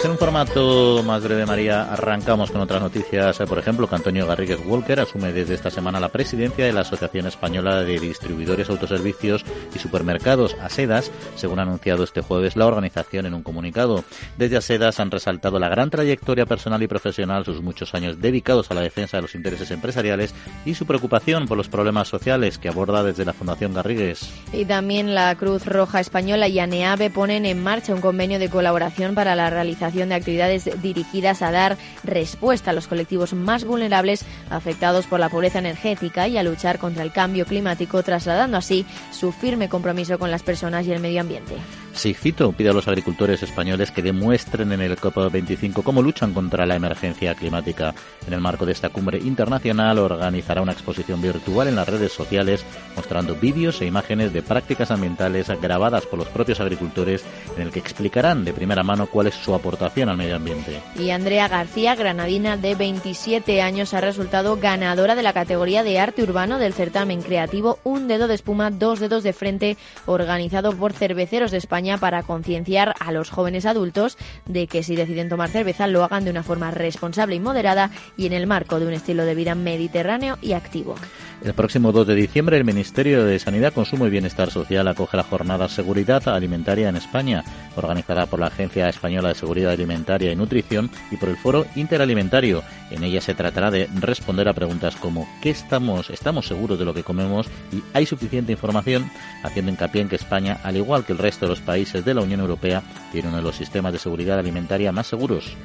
[0.00, 3.36] Pues en un formato más breve, María, arrancamos con otras noticias.
[3.36, 7.26] Por ejemplo, que Antonio Garrigues Walker asume desde esta semana la presidencia de la Asociación
[7.26, 9.44] Española de Distribuidores, Autoservicios
[9.74, 14.02] y Supermercados, ASEDAS, según ha anunciado este jueves la organización en un comunicado.
[14.38, 18.74] Desde ASEDAS han resaltado la gran trayectoria personal y profesional, sus muchos años dedicados a
[18.74, 20.34] la defensa de los intereses empresariales
[20.64, 24.32] y su preocupación por los problemas sociales que aborda desde la Fundación Garrigues.
[24.54, 29.14] Y también la Cruz Roja Española y ANEAVE ponen en marcha un convenio de colaboración
[29.14, 35.06] para la realización de actividades dirigidas a dar respuesta a los colectivos más vulnerables afectados
[35.06, 39.68] por la pobreza energética y a luchar contra el cambio climático, trasladando así su firme
[39.68, 41.56] compromiso con las personas y el medio ambiente.
[41.92, 46.76] Sigfito pide a los agricultores españoles que demuestren en el COP25 cómo luchan contra la
[46.76, 47.94] emergencia climática.
[48.26, 52.64] En el marco de esta cumbre internacional organizará una exposición virtual en las redes sociales
[52.96, 57.24] mostrando vídeos e imágenes de prácticas ambientales grabadas por los propios agricultores
[57.56, 60.80] en el que explicarán de primera mano cuál es su aportación al medio ambiente.
[60.98, 66.22] Y Andrea García, granadina de 27 años, ha resultado ganadora de la categoría de arte
[66.22, 69.76] urbano del certamen creativo Un dedo de espuma, dos dedos de frente,
[70.06, 75.28] organizado por Cerveceros de España para concienciar a los jóvenes adultos de que si deciden
[75.28, 78.86] tomar cerveza lo hagan de una forma responsable y moderada y en el marco de
[78.86, 80.94] un estilo de vida mediterráneo y activo.
[81.42, 85.22] El próximo 2 de diciembre el Ministerio de Sanidad, Consumo y Bienestar Social acoge la
[85.22, 87.42] jornada Seguridad Alimentaria en España,
[87.76, 92.62] organizada por la Agencia Española de Seguridad Alimentaria y Nutrición y por el Foro Interalimentario.
[92.90, 96.92] En ella se tratará de responder a preguntas como ¿qué estamos, estamos seguros de lo
[96.92, 99.10] que comemos y hay suficiente información?
[99.42, 102.20] Haciendo hincapié en que España, al igual que el resto de los países de la
[102.20, 102.82] Unión Europea,
[103.12, 105.56] tiene uno de los sistemas de seguridad alimentaria más seguros.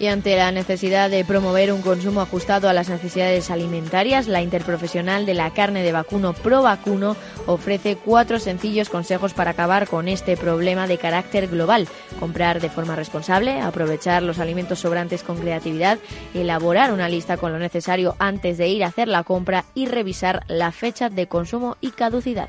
[0.00, 5.26] Y ante la necesidad de promover un consumo ajustado a las necesidades alimentarias, la Interprofesional
[5.26, 10.38] de la Carne de Vacuno Pro Vacuno ofrece cuatro sencillos consejos para acabar con este
[10.38, 11.86] problema de carácter global.
[12.18, 15.98] Comprar de forma responsable, aprovechar los alimentos sobrantes con creatividad,
[16.32, 20.44] elaborar una lista con lo necesario antes de ir a hacer la compra y revisar
[20.48, 22.48] la fecha de consumo y caducidad.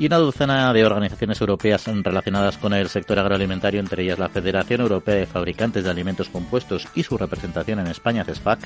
[0.00, 4.80] Y una docena de organizaciones europeas relacionadas con el sector agroalimentario, entre ellas la Federación
[4.80, 8.60] Europea de Fabricantes de Alimentos Compuestos y su representación en España, CESFAC,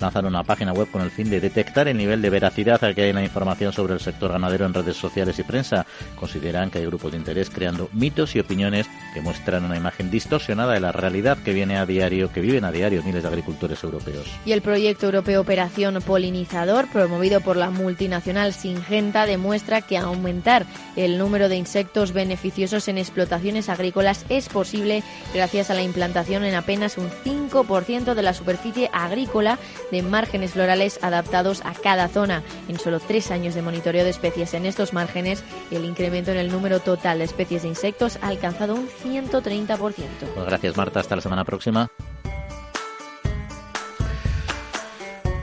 [0.00, 3.02] lanzaron una página web con el fin de detectar el nivel de veracidad al que
[3.02, 5.86] hay en la información sobre el sector ganadero en redes sociales y prensa.
[6.16, 10.72] Consideran que hay grupos de interés creando mitos y opiniones que muestran una imagen distorsionada
[10.72, 14.26] de la realidad que viene a diario, que viven a diario miles de agricultores europeos.
[14.44, 20.66] Y el proyecto europeo Operación Polinizador, promovido por la multinacional Singenta, demuestra que aumentar
[20.96, 25.02] el número de insectos beneficiosos en explotaciones agrícolas es posible
[25.34, 29.58] gracias a la implantación en apenas un 5% de la superficie agrícola
[29.90, 32.42] de márgenes florales adaptados a cada zona.
[32.68, 36.50] En solo tres años de monitoreo de especies en estos márgenes, el incremento en el
[36.50, 39.78] número total de especies de insectos ha alcanzado un 130%.
[39.78, 41.90] Pues gracias Marta, hasta la semana próxima.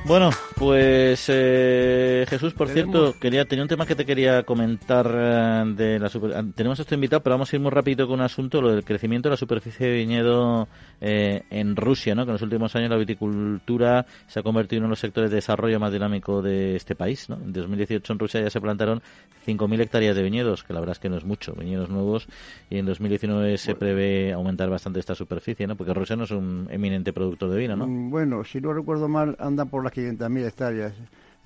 [0.07, 5.63] Bueno, pues eh, Jesús, por cierto, quería tenía un tema que te quería comentar eh,
[5.75, 8.21] de la super, ah, tenemos esto invitado, pero vamos a ir muy rápido con un
[8.21, 10.69] asunto, lo del crecimiento de la superficie de viñedo
[11.01, 12.23] eh, en Rusia, ¿no?
[12.23, 15.29] Que en los últimos años la viticultura se ha convertido en uno de los sectores
[15.29, 17.35] de desarrollo más dinámico de este país, ¿no?
[17.35, 19.01] En 2018 en Rusia ya se plantaron
[19.45, 22.29] 5.000 hectáreas de viñedos, que la verdad es que no es mucho, viñedos nuevos,
[22.69, 25.75] y en 2019 se prevé aumentar bastante esta superficie, ¿no?
[25.75, 27.87] Porque Rusia no es un eminente productor de vino, ¿no?
[27.87, 30.93] Mm, bueno, si no recuerdo mal, anda por las 500.000 hectáreas,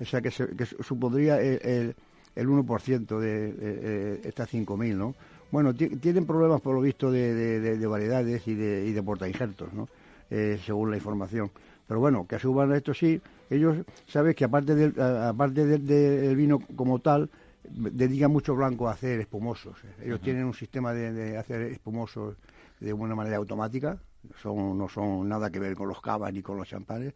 [0.00, 1.94] o sea que, supondría el,
[2.34, 5.14] el, 1% de, estas 5.000, ¿no?
[5.50, 9.88] Bueno, tienen problemas por lo visto de, variedades y de, y de portainjertos, ¿no?
[10.30, 11.50] Eh, según la información.
[11.86, 13.76] Pero bueno, que suban esto sí, ellos,
[14.06, 17.28] sabes que aparte del, aparte del, vino como tal,
[17.64, 19.76] dedican mucho blanco a hacer espumosos.
[20.02, 22.36] Ellos tienen un sistema de, hacer espumosos
[22.80, 23.98] de una manera automática,
[24.40, 27.12] son, no son nada que ver con los cavas ni con los champanes,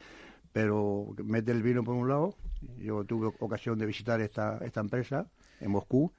[0.57, 2.35] pero mete el vino por un lado.
[2.79, 5.27] Yo tuve ocasión de visitar esta, esta empresa
[5.61, 6.11] en Moscú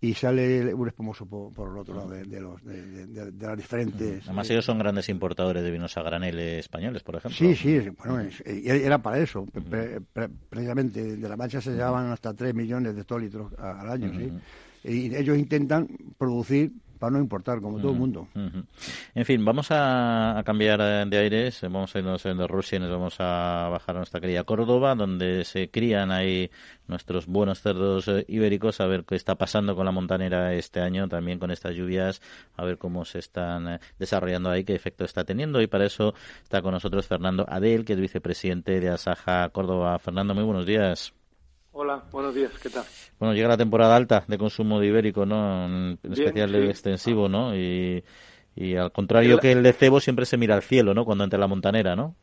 [0.00, 4.22] y sale un espumoso por, el otro lado de, los, de, las diferentes...
[4.26, 7.36] Además ellos son grandes importadores de vinos a granel españoles, por ejemplo.
[7.36, 9.44] Sí, sí, bueno, era para eso.
[10.48, 14.32] precisamente de la mancha se llevaban hasta 3 millones de hectolitros al año, ¿sí?
[14.84, 16.70] Y ellos intentan producir
[17.04, 18.28] para no importar, como todo el mundo.
[19.14, 23.16] En fin, vamos a, cambiar de aires, vamos a irnos de Rusia y nos vamos
[23.18, 26.50] a bajar a nuestra querida Córdoba, donde se crían ahí
[26.86, 31.06] nuestros buenos cerdos eh, ibéricos, a ver qué está pasando con la montanera este año,
[31.06, 32.22] también con estas lluvias,
[32.56, 35.60] a ver cómo se están eh, desarrollando ahí, qué efecto está teniendo.
[35.60, 39.98] Y para eso está con nosotros Fernando Adel, que es vicepresidente de Asaja Córdoba.
[39.98, 41.12] Fernando, muy buenos días.
[41.76, 42.84] Hola, buenos días, ¿qué tal?
[43.18, 45.64] Bueno, llega la temporada alta de consumo de ibérico, ¿no?
[45.66, 47.52] En especial de extensivo, ¿no?
[47.52, 48.04] Y,
[48.78, 51.04] al contrario que el de cebo siempre se mira al cielo, ¿no?
[51.04, 52.14] Cuando entra la montanera, ¿no?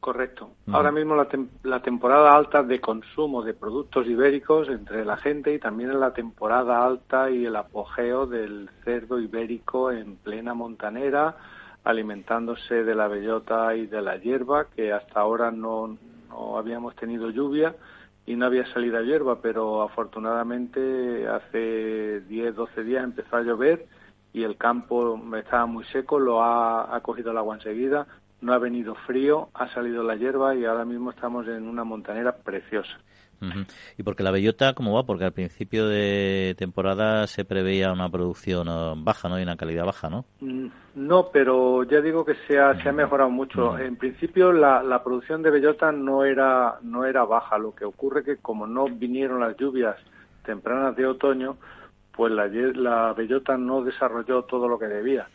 [0.00, 0.52] Correcto.
[0.72, 1.28] Ahora mismo la,
[1.64, 6.14] la, temporada alta de consumo de productos ibéricos entre la gente y también en la
[6.14, 11.36] temporada alta y el apogeo del cerdo ibérico en plena montanera,
[11.84, 15.98] alimentándose de la bellota y de la hierba, que hasta ahora no,
[16.30, 17.74] no habíamos tenido lluvia
[18.28, 23.86] y no había salida hierba, pero afortunadamente hace 10, 12 días empezó a llover
[24.34, 28.06] y el campo estaba muy seco, lo ha, ha cogido el agua enseguida,
[28.42, 32.36] no ha venido frío, ha salido la hierba y ahora mismo estamos en una montanera
[32.36, 32.98] preciosa.
[33.96, 35.04] ¿Y porque la bellota cómo va?
[35.04, 39.38] Porque al principio de temporada se preveía una producción eh, baja, ¿no?
[39.38, 40.24] Y una calidad baja, ¿no?
[40.40, 40.66] Mm,
[40.96, 43.78] no, pero ya digo que se ha, se ha mejorado mucho.
[43.78, 47.58] En principio la, la producción de bellota no era, no era baja.
[47.58, 49.96] Lo que ocurre que como no vinieron las lluvias
[50.44, 51.56] tempranas de otoño,
[52.12, 55.28] pues la, la bellota no desarrolló todo lo que debía.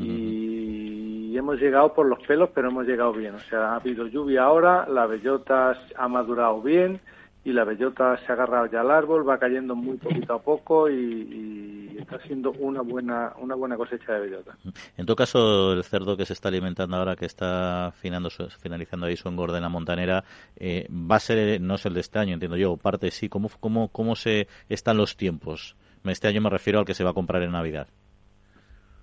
[0.00, 3.34] Y hemos llegado por los pelos, pero hemos llegado bien.
[3.34, 7.00] O sea, ha habido lluvia ahora, la bellota ha madurado bien
[7.44, 10.90] y la bellota se ha agarrado ya al árbol, va cayendo muy poquito a poco
[10.90, 14.56] y, está siendo una buena una buena cosecha de bellota.
[14.96, 19.28] En todo caso, el cerdo que se está alimentando ahora, que está finalizando ahí su
[19.28, 20.24] engorde en la montanera,
[20.56, 23.28] eh, va a ser, no es el de este año, entiendo yo, parte sí.
[23.28, 25.76] ¿Cómo, cómo, cómo se están los tiempos?
[26.04, 27.88] Este año me refiero al que se va a comprar en Navidad.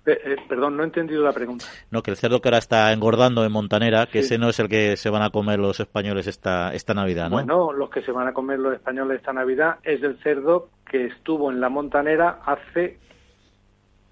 [0.06, 1.64] Eh, perdón, no he entendido la pregunta.
[1.90, 4.68] No, que el cerdo que ahora está engordando en Montanera, que ese no es el
[4.68, 7.36] que se van a comer los españoles esta, esta Navidad, ¿no?
[7.36, 11.06] Bueno, los que se van a comer los españoles esta Navidad es el cerdo que
[11.06, 12.98] estuvo en la Montanera hace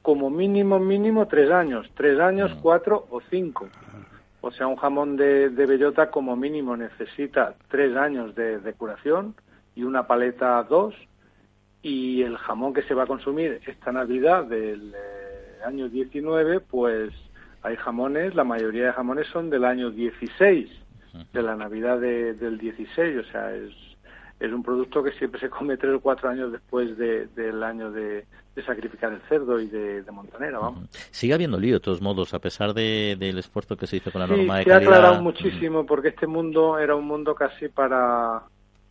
[0.03, 1.88] como mínimo, mínimo tres años.
[1.95, 2.61] Tres años, mm.
[2.61, 3.68] cuatro o cinco.
[4.40, 9.34] O sea, un jamón de, bellota como mínimo necesita tres años de, de curación
[9.76, 10.95] y una paleta dos.
[11.82, 14.92] Y el jamón que se va a consumir esta Navidad del
[15.65, 17.12] año 19, pues
[17.62, 20.71] hay jamones, la mayoría de jamones son del año 16,
[21.33, 23.73] de la Navidad del 16, o sea, es,
[24.41, 28.27] es un producto que siempre se come tres o cuatro años después del año de,
[28.67, 30.89] sacrificar el cerdo y de, montanera, vamos.
[31.11, 34.29] Sigue habiendo lío, de todos modos, a pesar del esfuerzo que se hizo con la
[34.29, 38.43] sí, norma de se ha aclarado muchísimo, porque este mundo era un mundo casi para,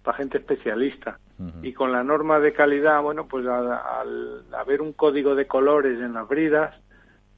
[0.03, 1.19] para gente especialista.
[1.61, 6.13] Y con la norma de calidad, bueno, pues al haber un código de colores en
[6.13, 6.73] las bridas,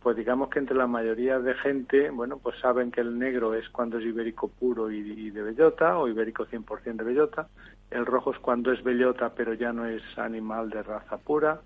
[0.05, 3.67] pues digamos que entre la mayoría de gente, bueno, pues saben que el negro es
[3.69, 7.47] cuando es ibérico puro y, de bellota, o ibérico 100% de bellota,
[7.89, 11.61] el rojo es cuando es bellota pero ya no es animal de raza pura,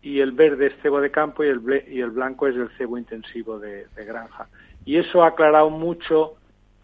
[0.00, 2.98] y el verde es cebo de campo y el, y el blanco es el cebo
[2.98, 4.48] intensivo de, de granja.
[4.84, 6.34] Y eso ha aclarado mucho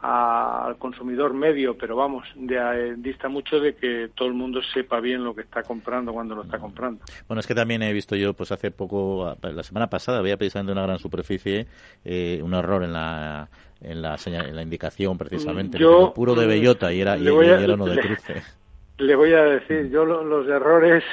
[0.01, 5.01] al consumidor medio, pero vamos, de, eh, dista mucho de que todo el mundo sepa
[5.01, 7.05] bien lo que está comprando cuando lo está comprando.
[7.27, 10.73] Bueno, es que también he visto yo, pues hace poco, la semana pasada, había precisamente
[10.73, 11.67] una gran superficie,
[12.05, 13.49] eh, un error en la
[13.81, 17.87] en la, en la indicación precisamente, yo, puro de bellota y era, y, era uno
[17.87, 18.43] de cruce.
[18.99, 21.05] Le, voy a decir, yo los errores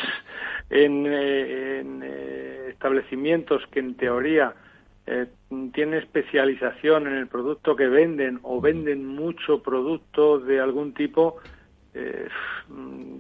[0.72, 2.04] en, eh, en
[2.70, 4.56] establecimientos que en teoría
[5.08, 5.28] eh,
[5.74, 11.38] tiene especialización en el producto que venden o venden mucho producto de algún tipo,
[11.93, 12.28] eh,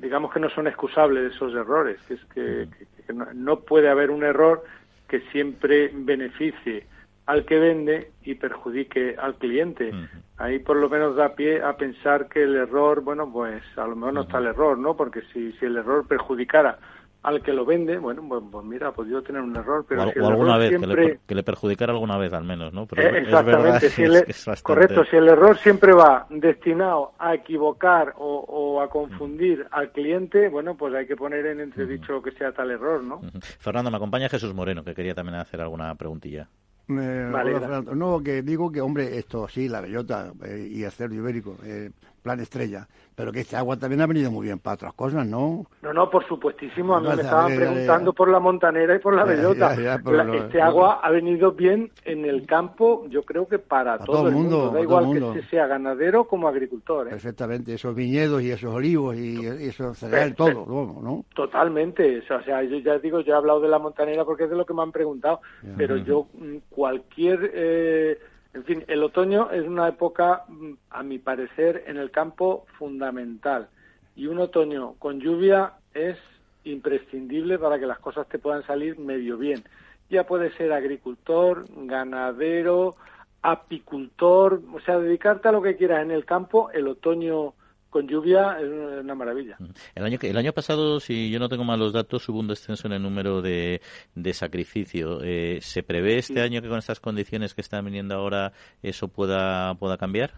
[0.01, 2.67] digamos que no son excusables esos errores, que es que,
[3.13, 4.63] no, puede haber un error
[5.07, 6.87] que siempre beneficie
[7.27, 9.91] al que vende y perjudique al cliente.
[10.37, 13.95] Ahí por lo menos da pie a pensar que el error, bueno, pues a lo
[13.95, 14.97] mejor no está el error, ¿no?
[14.97, 16.79] Porque si, si el error perjudicara
[17.25, 20.27] al que lo vende, bueno, pues, pues, mira, ha podido tener un error, pero o,
[20.27, 20.79] alguna vez
[21.25, 22.85] que, le, perjudicara alguna vez al menos, ¿no?
[22.85, 24.03] Pero exactamente, si
[24.61, 30.77] correcto, si el error siempre va destinado a equivocar o, a confundir al cliente, bueno,
[30.77, 33.21] pues hay que poner en entredicho que sea tal error, ¿no?
[33.59, 36.47] Fernando, me acompaña Jesús Moreno, que quería también hacer alguna preguntilla.
[36.87, 41.89] no, que digo que, hombre, esto sí, la bellota eh, y el cerdo ibérico, eh,
[42.25, 45.67] plan estrella, pero que este agua también ha venido muy bien para otras cosas, ¿no?
[45.83, 46.95] No, no, por supuestísimo.
[46.95, 49.75] A mí me estaban preguntando por la montanera y por la bellota.
[50.33, 54.71] este agua ha venido bien en el campo, yo creo que para todo, el mundo.
[54.71, 57.07] Da igual que sea ganadero como agricultor.
[57.07, 57.11] ¿eh?
[57.11, 57.75] Perfectamente.
[57.75, 61.25] Esos viñedos y esos olivos y, esos cereales, todo, ¿no?
[61.35, 62.23] Totalmente.
[62.27, 64.65] O sea, yo ya digo, yo he hablado de la montanera porque es de lo
[64.65, 65.41] que me han preguntado,
[65.77, 67.51] pero yo mm, cualquier...
[67.53, 68.19] Eh,
[68.55, 73.67] en fin, el otoño es una época, mm, a mi parecer, en el campo fundamental.
[74.15, 76.17] Y un otoño con lluvia es
[76.63, 79.61] imprescindible para que las cosas te puedan salir medio bien.
[80.09, 82.95] Ya puede ser agricultor, ganadero,
[83.41, 87.53] apicultor, o sea, dedicarte a lo que quieras en el campo, el otoño
[87.95, 88.67] con lluvia es
[88.99, 89.57] una maravilla.
[89.95, 92.93] El año, el año pasado, si yo no tengo malos datos, hubo un descenso en
[92.93, 93.79] el número de,
[94.15, 95.19] de sacrificio.
[95.23, 98.51] Eh, ¿Se prevé este año que con estas condiciones que están viniendo ahora
[98.83, 100.33] eso pueda, pueda cambiar?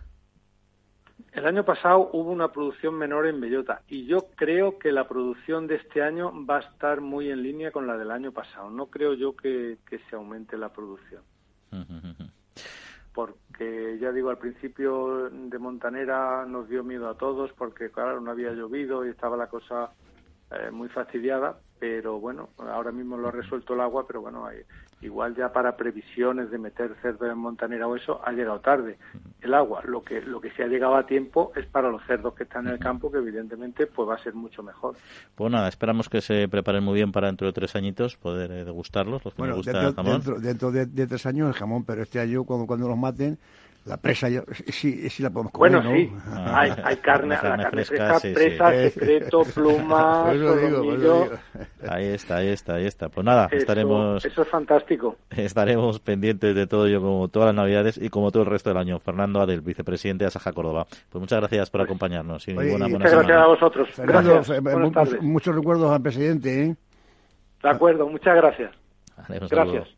[1.31, 5.65] El año pasado hubo una producción menor en bellota y yo creo que la producción
[5.65, 8.69] de este año va a estar muy en línea con la del año pasado.
[8.69, 11.23] No creo yo que, se aumente la producción
[13.57, 18.29] porque ya digo, al principio de Montanera nos dio miedo a todos porque, claro, no
[18.29, 19.91] había llovido y estaba la cosa
[20.51, 24.61] eh, muy fastidiada, pero bueno, ahora mismo lo ha resuelto el agua, pero bueno, hay,
[25.01, 28.97] igual ya para previsiones de meter cerdo en montanera o eso ha llegado tarde
[29.41, 29.81] el agua.
[29.85, 32.67] Lo que lo que se ha llegado a tiempo es para los cerdos que están
[32.67, 34.95] en el campo que evidentemente pues va a ser mucho mejor.
[35.35, 38.65] Pues nada esperamos que se preparen muy bien para dentro de tres añitos poder eh,
[38.65, 41.83] degustarlos los que bueno, gusta dentro, el jamón dentro, de, de, tres años el jamón
[41.85, 43.37] pero este año cuando cuando los maten
[43.87, 44.27] la presa
[44.67, 46.59] sí, sí la podemos comer, Bueno, sí, ah.
[46.59, 50.29] hay, hay, carne, la carne fresca, presa, secreto, pluma,
[51.87, 53.09] Ahí está, ahí está, ahí está.
[53.09, 54.23] Pues nada, estaremos...
[54.25, 55.15] Eso es fantástico.
[55.29, 58.77] Estaremos pendientes de todo ello como todas las navidades y como todo el resto del
[58.77, 58.99] año.
[58.99, 60.85] Fernando Adel, vicepresidente de Asaja Córdoba.
[61.09, 62.47] Pues muchas gracias por pues, acompañarnos.
[62.47, 63.89] Y buena, muchas gracias a vosotros.
[63.97, 64.49] gracias.
[64.49, 64.61] Eh,
[65.21, 66.75] muchos recuerdos al presidente, ¿eh?
[67.63, 68.71] De acuerdo, muchas gracias.
[69.49, 69.97] gracias.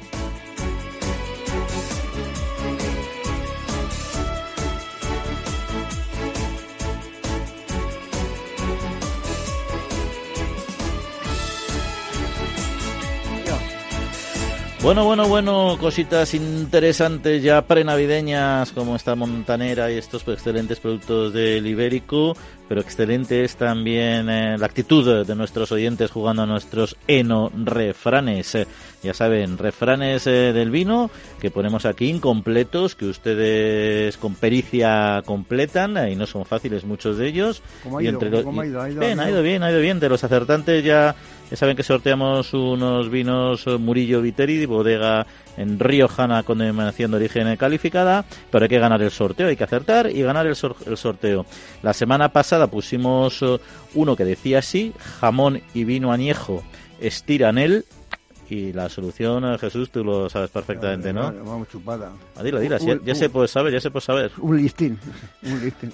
[14.83, 21.67] Bueno, bueno, bueno, cositas interesantes ya prenavideñas como esta montanera y estos excelentes productos del
[21.67, 22.35] ibérico,
[22.67, 28.57] pero excelente es también eh, la actitud de nuestros oyentes jugando a nuestros eno refranes.
[29.03, 36.09] ya saben, refranes eh, del vino que ponemos aquí incompletos, que ustedes con pericia completan
[36.09, 37.61] y no son fáciles muchos de ellos.
[37.83, 38.17] ¿Cómo ha ido?
[38.19, 39.99] bien, ha ido bien, ha ido bien.
[39.99, 41.15] De los acertantes ya
[41.51, 45.27] Ya saben que sorteamos unos vinos Murillo Viteri, bodega
[45.57, 49.65] en Riojana con denominación de origen calificada, pero hay que ganar el sorteo, hay que
[49.65, 51.45] acertar y ganar el, el sorteo.
[51.83, 53.43] La semana pasada pusimos
[53.93, 56.63] uno que decía así, jamón y vino añejo
[57.01, 57.83] estiranel
[58.51, 61.31] y la solución, eh, Jesús, tú lo sabes perfectamente, ¿no?
[61.31, 62.11] Vamos chupada.
[62.35, 64.29] Ah, dila, dila, ya, se puede saber, ya se puede saber.
[64.39, 64.99] Un lifting.
[65.43, 65.91] Un lifting.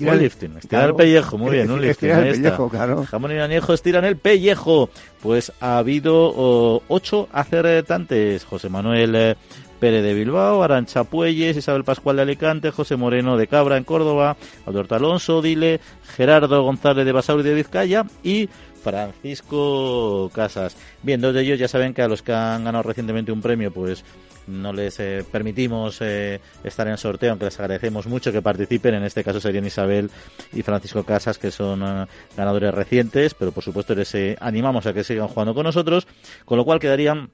[0.00, 0.56] un lifting.
[0.56, 2.10] Estirar el pellejo, muy bien, un lifting.
[2.10, 3.04] Estirar el pellejo, claro.
[3.04, 4.90] Jamón y añejo estiran el pellejo.
[5.22, 8.44] Pues ha habido ocho acertantes.
[8.46, 9.36] José Manuel eh,
[9.78, 14.36] Pérez de Bilbao, Arancha Puelles, Isabel Pascual de Alicante, José Moreno de Cabra en Córdoba,
[14.66, 15.80] Alberto Alonso, Dile,
[16.16, 18.48] Gerardo González de Basauri de Vizcaya y
[18.82, 20.76] Francisco Casas.
[21.02, 23.72] Bien, dos de ellos ya saben que a los que han ganado recientemente un premio,
[23.72, 24.04] pues
[24.46, 28.94] no les eh, permitimos eh, estar en sorteo, aunque les agradecemos mucho que participen.
[28.94, 30.10] En este caso serían Isabel
[30.52, 32.06] y Francisco Casas, que son eh,
[32.36, 36.06] ganadores recientes, pero por supuesto les animamos a que sigan jugando con nosotros,
[36.44, 37.30] con lo cual quedarían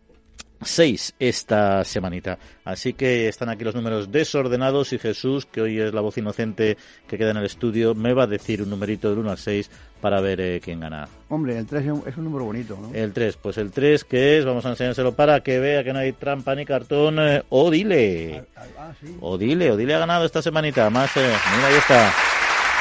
[0.63, 2.39] seis esta semanita.
[2.65, 6.77] Así que están aquí los números desordenados y Jesús, que hoy es la voz inocente
[7.07, 9.71] que queda en el estudio, me va a decir un numerito del 1 al 6
[10.01, 11.09] para ver eh, quién gana.
[11.29, 12.95] Hombre, el 3 es un número bonito, ¿no?
[12.95, 15.99] El 3, pues el 3 que es, vamos a enseñárselo para que vea que no
[15.99, 17.19] hay trampa ni cartón.
[17.19, 18.45] Eh, Odile.
[18.57, 19.17] Ah, ah, sí.
[19.21, 20.89] Odile, Odile ha ganado esta semanita.
[20.91, 22.13] Más, eh, mira, ahí está.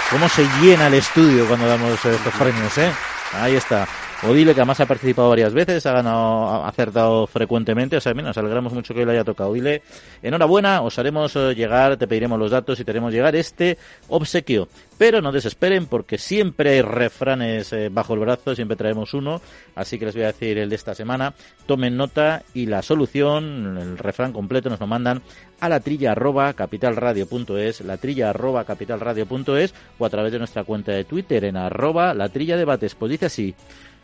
[0.10, 2.92] Cómo se llena el estudio cuando damos estos premios, ¿eh?
[3.34, 3.88] Ahí está.
[4.24, 8.30] Odile, que además ha participado varias veces, ha ganado, ha acertado frecuentemente, o sea, mira,
[8.30, 9.52] nos alegramos mucho que le haya tocado.
[9.52, 9.84] Odile,
[10.24, 14.70] enhorabuena, os haremos eh, llegar, te pediremos los datos y te haremos llegar este obsequio.
[14.98, 19.40] Pero no desesperen porque siempre hay refranes eh, bajo el brazo, siempre traemos uno,
[19.76, 21.36] así que les voy a decir el de esta semana.
[21.68, 25.22] Tomen nota y la solución, el refrán completo, nos lo mandan
[25.60, 30.92] a la trilla arroba capitalradio.es, la trilla arroba capitalradio.es o a través de nuestra cuenta
[30.92, 32.96] de Twitter en arroba la trilla debates.
[32.96, 33.56] Pues dice así,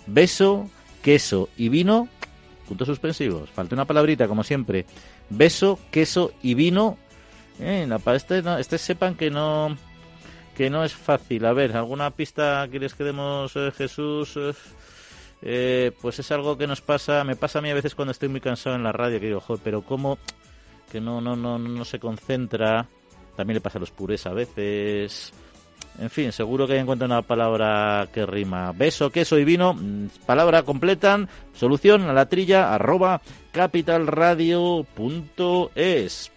[0.08, 0.70] beso,
[1.02, 2.08] queso y vino,
[2.68, 3.50] puntos suspensivos.
[3.50, 4.86] Falta una palabrita, como siempre.
[5.30, 6.98] Beso, queso y vino.
[7.60, 9.78] Eh, para este, este sepan que no
[10.56, 11.46] que no es fácil.
[11.46, 14.38] A ver, ¿alguna pista que demos, eh, Jesús?
[15.42, 18.30] Eh, pues es algo que nos pasa, me pasa a mí a veces cuando estoy
[18.30, 20.18] muy cansado en la radio, que digo, joder, pero ¿cómo
[20.92, 22.88] que no, no, no, no se concentra?
[23.36, 25.34] También le pasa a los purés a veces.
[26.00, 28.72] En fin, seguro que encuentra una palabra que rima.
[28.72, 33.22] Beso, queso y vino, mm, palabra completan, solución a la trilla, arroba
[33.52, 36.32] capitalradio.es.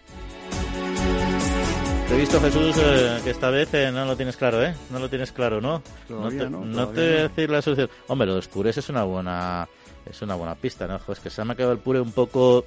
[2.07, 4.73] Te he visto, Jesús, eh, que esta vez eh, no lo tienes claro, ¿eh?
[4.91, 5.81] No lo tienes claro, ¿no?
[6.07, 7.89] no te, no, te voy a decir la solución.
[8.07, 9.67] Hombre, los purés es una buena
[10.09, 10.99] es una buena pista, ¿no?
[11.11, 12.65] Es que se me ha quedado el puré un poco...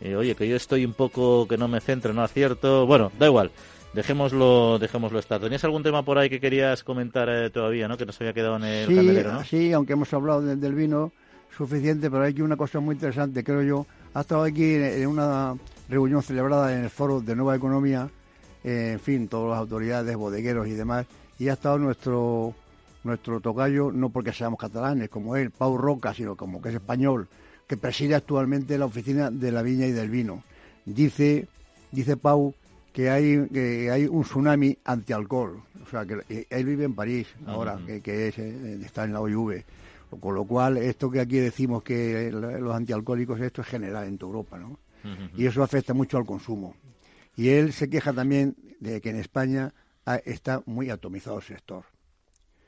[0.00, 2.86] Eh, oye, que yo estoy un poco que no me centro, no acierto...
[2.86, 3.50] Bueno, da igual.
[3.96, 5.40] Dejémoslo, dejémoslo estar.
[5.40, 7.96] ¿Tenías algún tema por ahí que querías comentar todavía, no?
[7.96, 9.42] Que nos había quedado en el sí, ¿no?
[9.44, 11.12] Sí, aunque hemos hablado del vino
[11.56, 13.86] suficiente, pero hay aquí una cosa muy interesante, creo yo.
[14.12, 15.56] Ha estado aquí en una
[15.88, 18.08] reunión celebrada en el Foro de Nueva Economía
[18.66, 21.06] eh, en fin, todas las autoridades, bodegueros y demás,
[21.38, 22.52] y ha estado nuestro
[23.04, 27.28] nuestro tocayo, no porque seamos catalanes como él, Pau Roca, sino como que es español,
[27.68, 30.42] que preside actualmente la oficina de la viña y del vino.
[30.84, 31.46] Dice,
[31.92, 32.52] dice Pau
[32.96, 35.62] que hay, que hay un tsunami antialcohol.
[35.84, 39.20] O sea, que eh, él vive en París ahora, que, es, eh, está en la
[39.20, 39.62] OIV.
[40.18, 44.30] Con lo cual, esto que aquí decimos que los antialcohólicos, esto es general en toda
[44.30, 44.78] Europa, ¿no?
[45.36, 46.74] Y eso afecta mucho al consumo.
[47.36, 49.74] Y él se queja también de que en España
[50.24, 51.84] está muy atomizado el sector.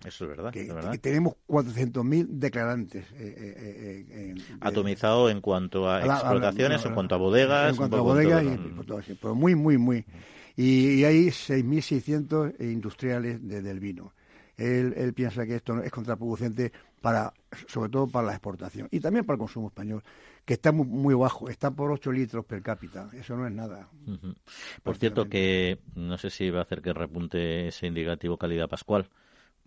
[0.05, 0.53] Eso es verdad.
[0.53, 3.05] Que, que tenemos 400.000 declarantes.
[3.13, 7.71] Eh, eh, eh Atomizado en cuanto a, explotaciones, en cuanto a bodegas.
[7.71, 10.05] En cuanto a bodegas, y, todo así, pero muy, muy, muy.
[10.57, 14.13] Y, y hay 6.600 industriales de, del vino.
[14.57, 17.33] Él, él, piensa que esto es contraproducente para,
[17.67, 20.03] sobre todo para la exportación y también para el consumo español
[20.45, 23.89] que está muy, bajo, está por 8 litros per cápita, eso no es nada.
[24.83, 29.11] Por cierto que no sé si va a hacer que repunte ese indicativo calidad pascual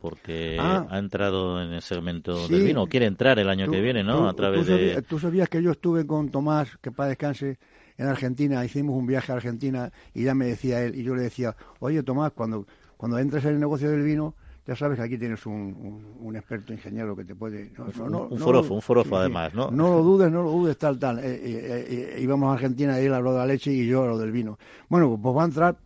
[0.01, 0.87] porque ah.
[0.89, 4.27] ha entrado en el segmento del vino, quiere entrar el año que viene, ¿no?
[4.27, 5.01] a través tú sabías, de...
[5.03, 7.59] Tú sabías que yo estuve con Tomás, que para descanse,
[7.97, 11.21] en Argentina, hicimos un viaje a Argentina y ya me decía él, y yo le
[11.21, 12.65] decía, oye Tomás, cuando,
[12.97, 14.33] cuando entres en el negocio del vino,
[14.65, 17.71] ya sabes que aquí tienes un, un, experto ingeniero que te puede...
[17.77, 19.69] un forofo, un forofo además, ¿no?
[19.71, 21.19] No lo dudes, no lo dudes, tal, tal.
[21.19, 24.07] Eh, eh, eh, íbamos a Argentina y él habló de la leche y yo a
[24.07, 24.59] lo del vino.
[24.87, 25.77] Bueno, pues va a entrar,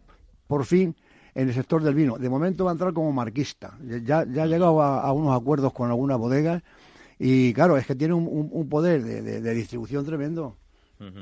[0.48, 0.96] por fin,
[1.36, 2.18] en el sector del vino.
[2.18, 3.78] De momento va a entrar como marquista.
[4.04, 6.64] Ya, ya ha llegado a, unos acuerdos con algunas bodegas
[7.20, 10.56] y, claro, es que tiene un, poder de, distribución tremendo.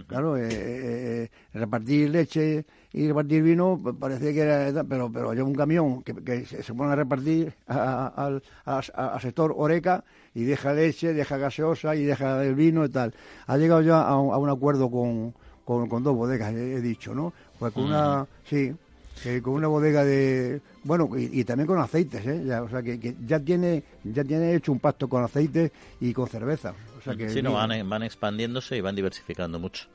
[0.07, 5.55] Claro, eh, eh, repartir leche y repartir vino parecía que era, pero pero lleva un
[5.55, 8.41] camión que, se pone a repartir al
[9.19, 10.03] sector Oreca
[10.35, 13.15] y deja leche, deja gaseosa y deja el vino y tal.
[13.47, 15.33] Ha llegado ya a un, acuerdo con,
[15.65, 17.33] con, dos bodegas, he, dicho, ¿no?
[17.57, 18.75] Pues con una, sí,
[19.41, 22.43] con una bodega de bueno y, también con aceites ¿eh?
[22.45, 26.13] ya, o sea que, que, ya tiene ya tiene hecho un pacto con aceites y
[26.13, 26.73] con cerveza
[27.27, 29.85] sí, no, van, van, expandiéndose y van diversificando mucho.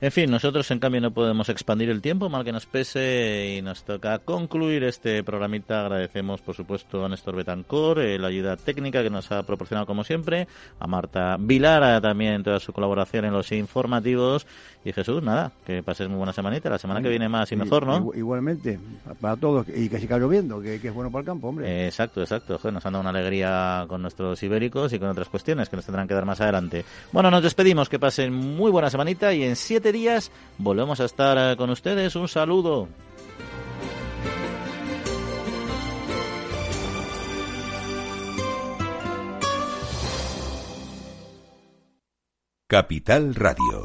[0.00, 3.62] En fin, nosotros en cambio no podemos expandir el tiempo, mal que nos pese, y
[3.62, 5.82] nos toca concluir este programita.
[5.82, 10.04] Agradecemos, por supuesto, a Néstor Betancor, eh, la ayuda técnica que nos ha proporcionado como
[10.04, 10.46] siempre,
[10.78, 14.46] a Marta Vilara también toda su colaboración en los informativos.
[14.84, 16.68] Y Jesús, nada, que pases muy buena semanita.
[16.68, 18.10] La semana que viene más y mejor, ¿no?
[18.14, 18.78] Igualmente,
[19.18, 21.86] para todos, y que siga lloviendo, que, que es bueno para el campo, hombre.
[21.86, 22.58] exacto, exacto.
[22.70, 26.08] nos han dado una alegría con nuestros ibéricos y con otras cuestiones que nos tendrán
[26.08, 26.84] que dar más adelante.
[27.12, 31.52] Bueno, nos despedimos, que pasen muy buena semanita y en siete días volvemos a estar
[31.52, 32.16] eh, con ustedes.
[32.16, 32.88] Un saludo.
[42.66, 43.82] Capital Radio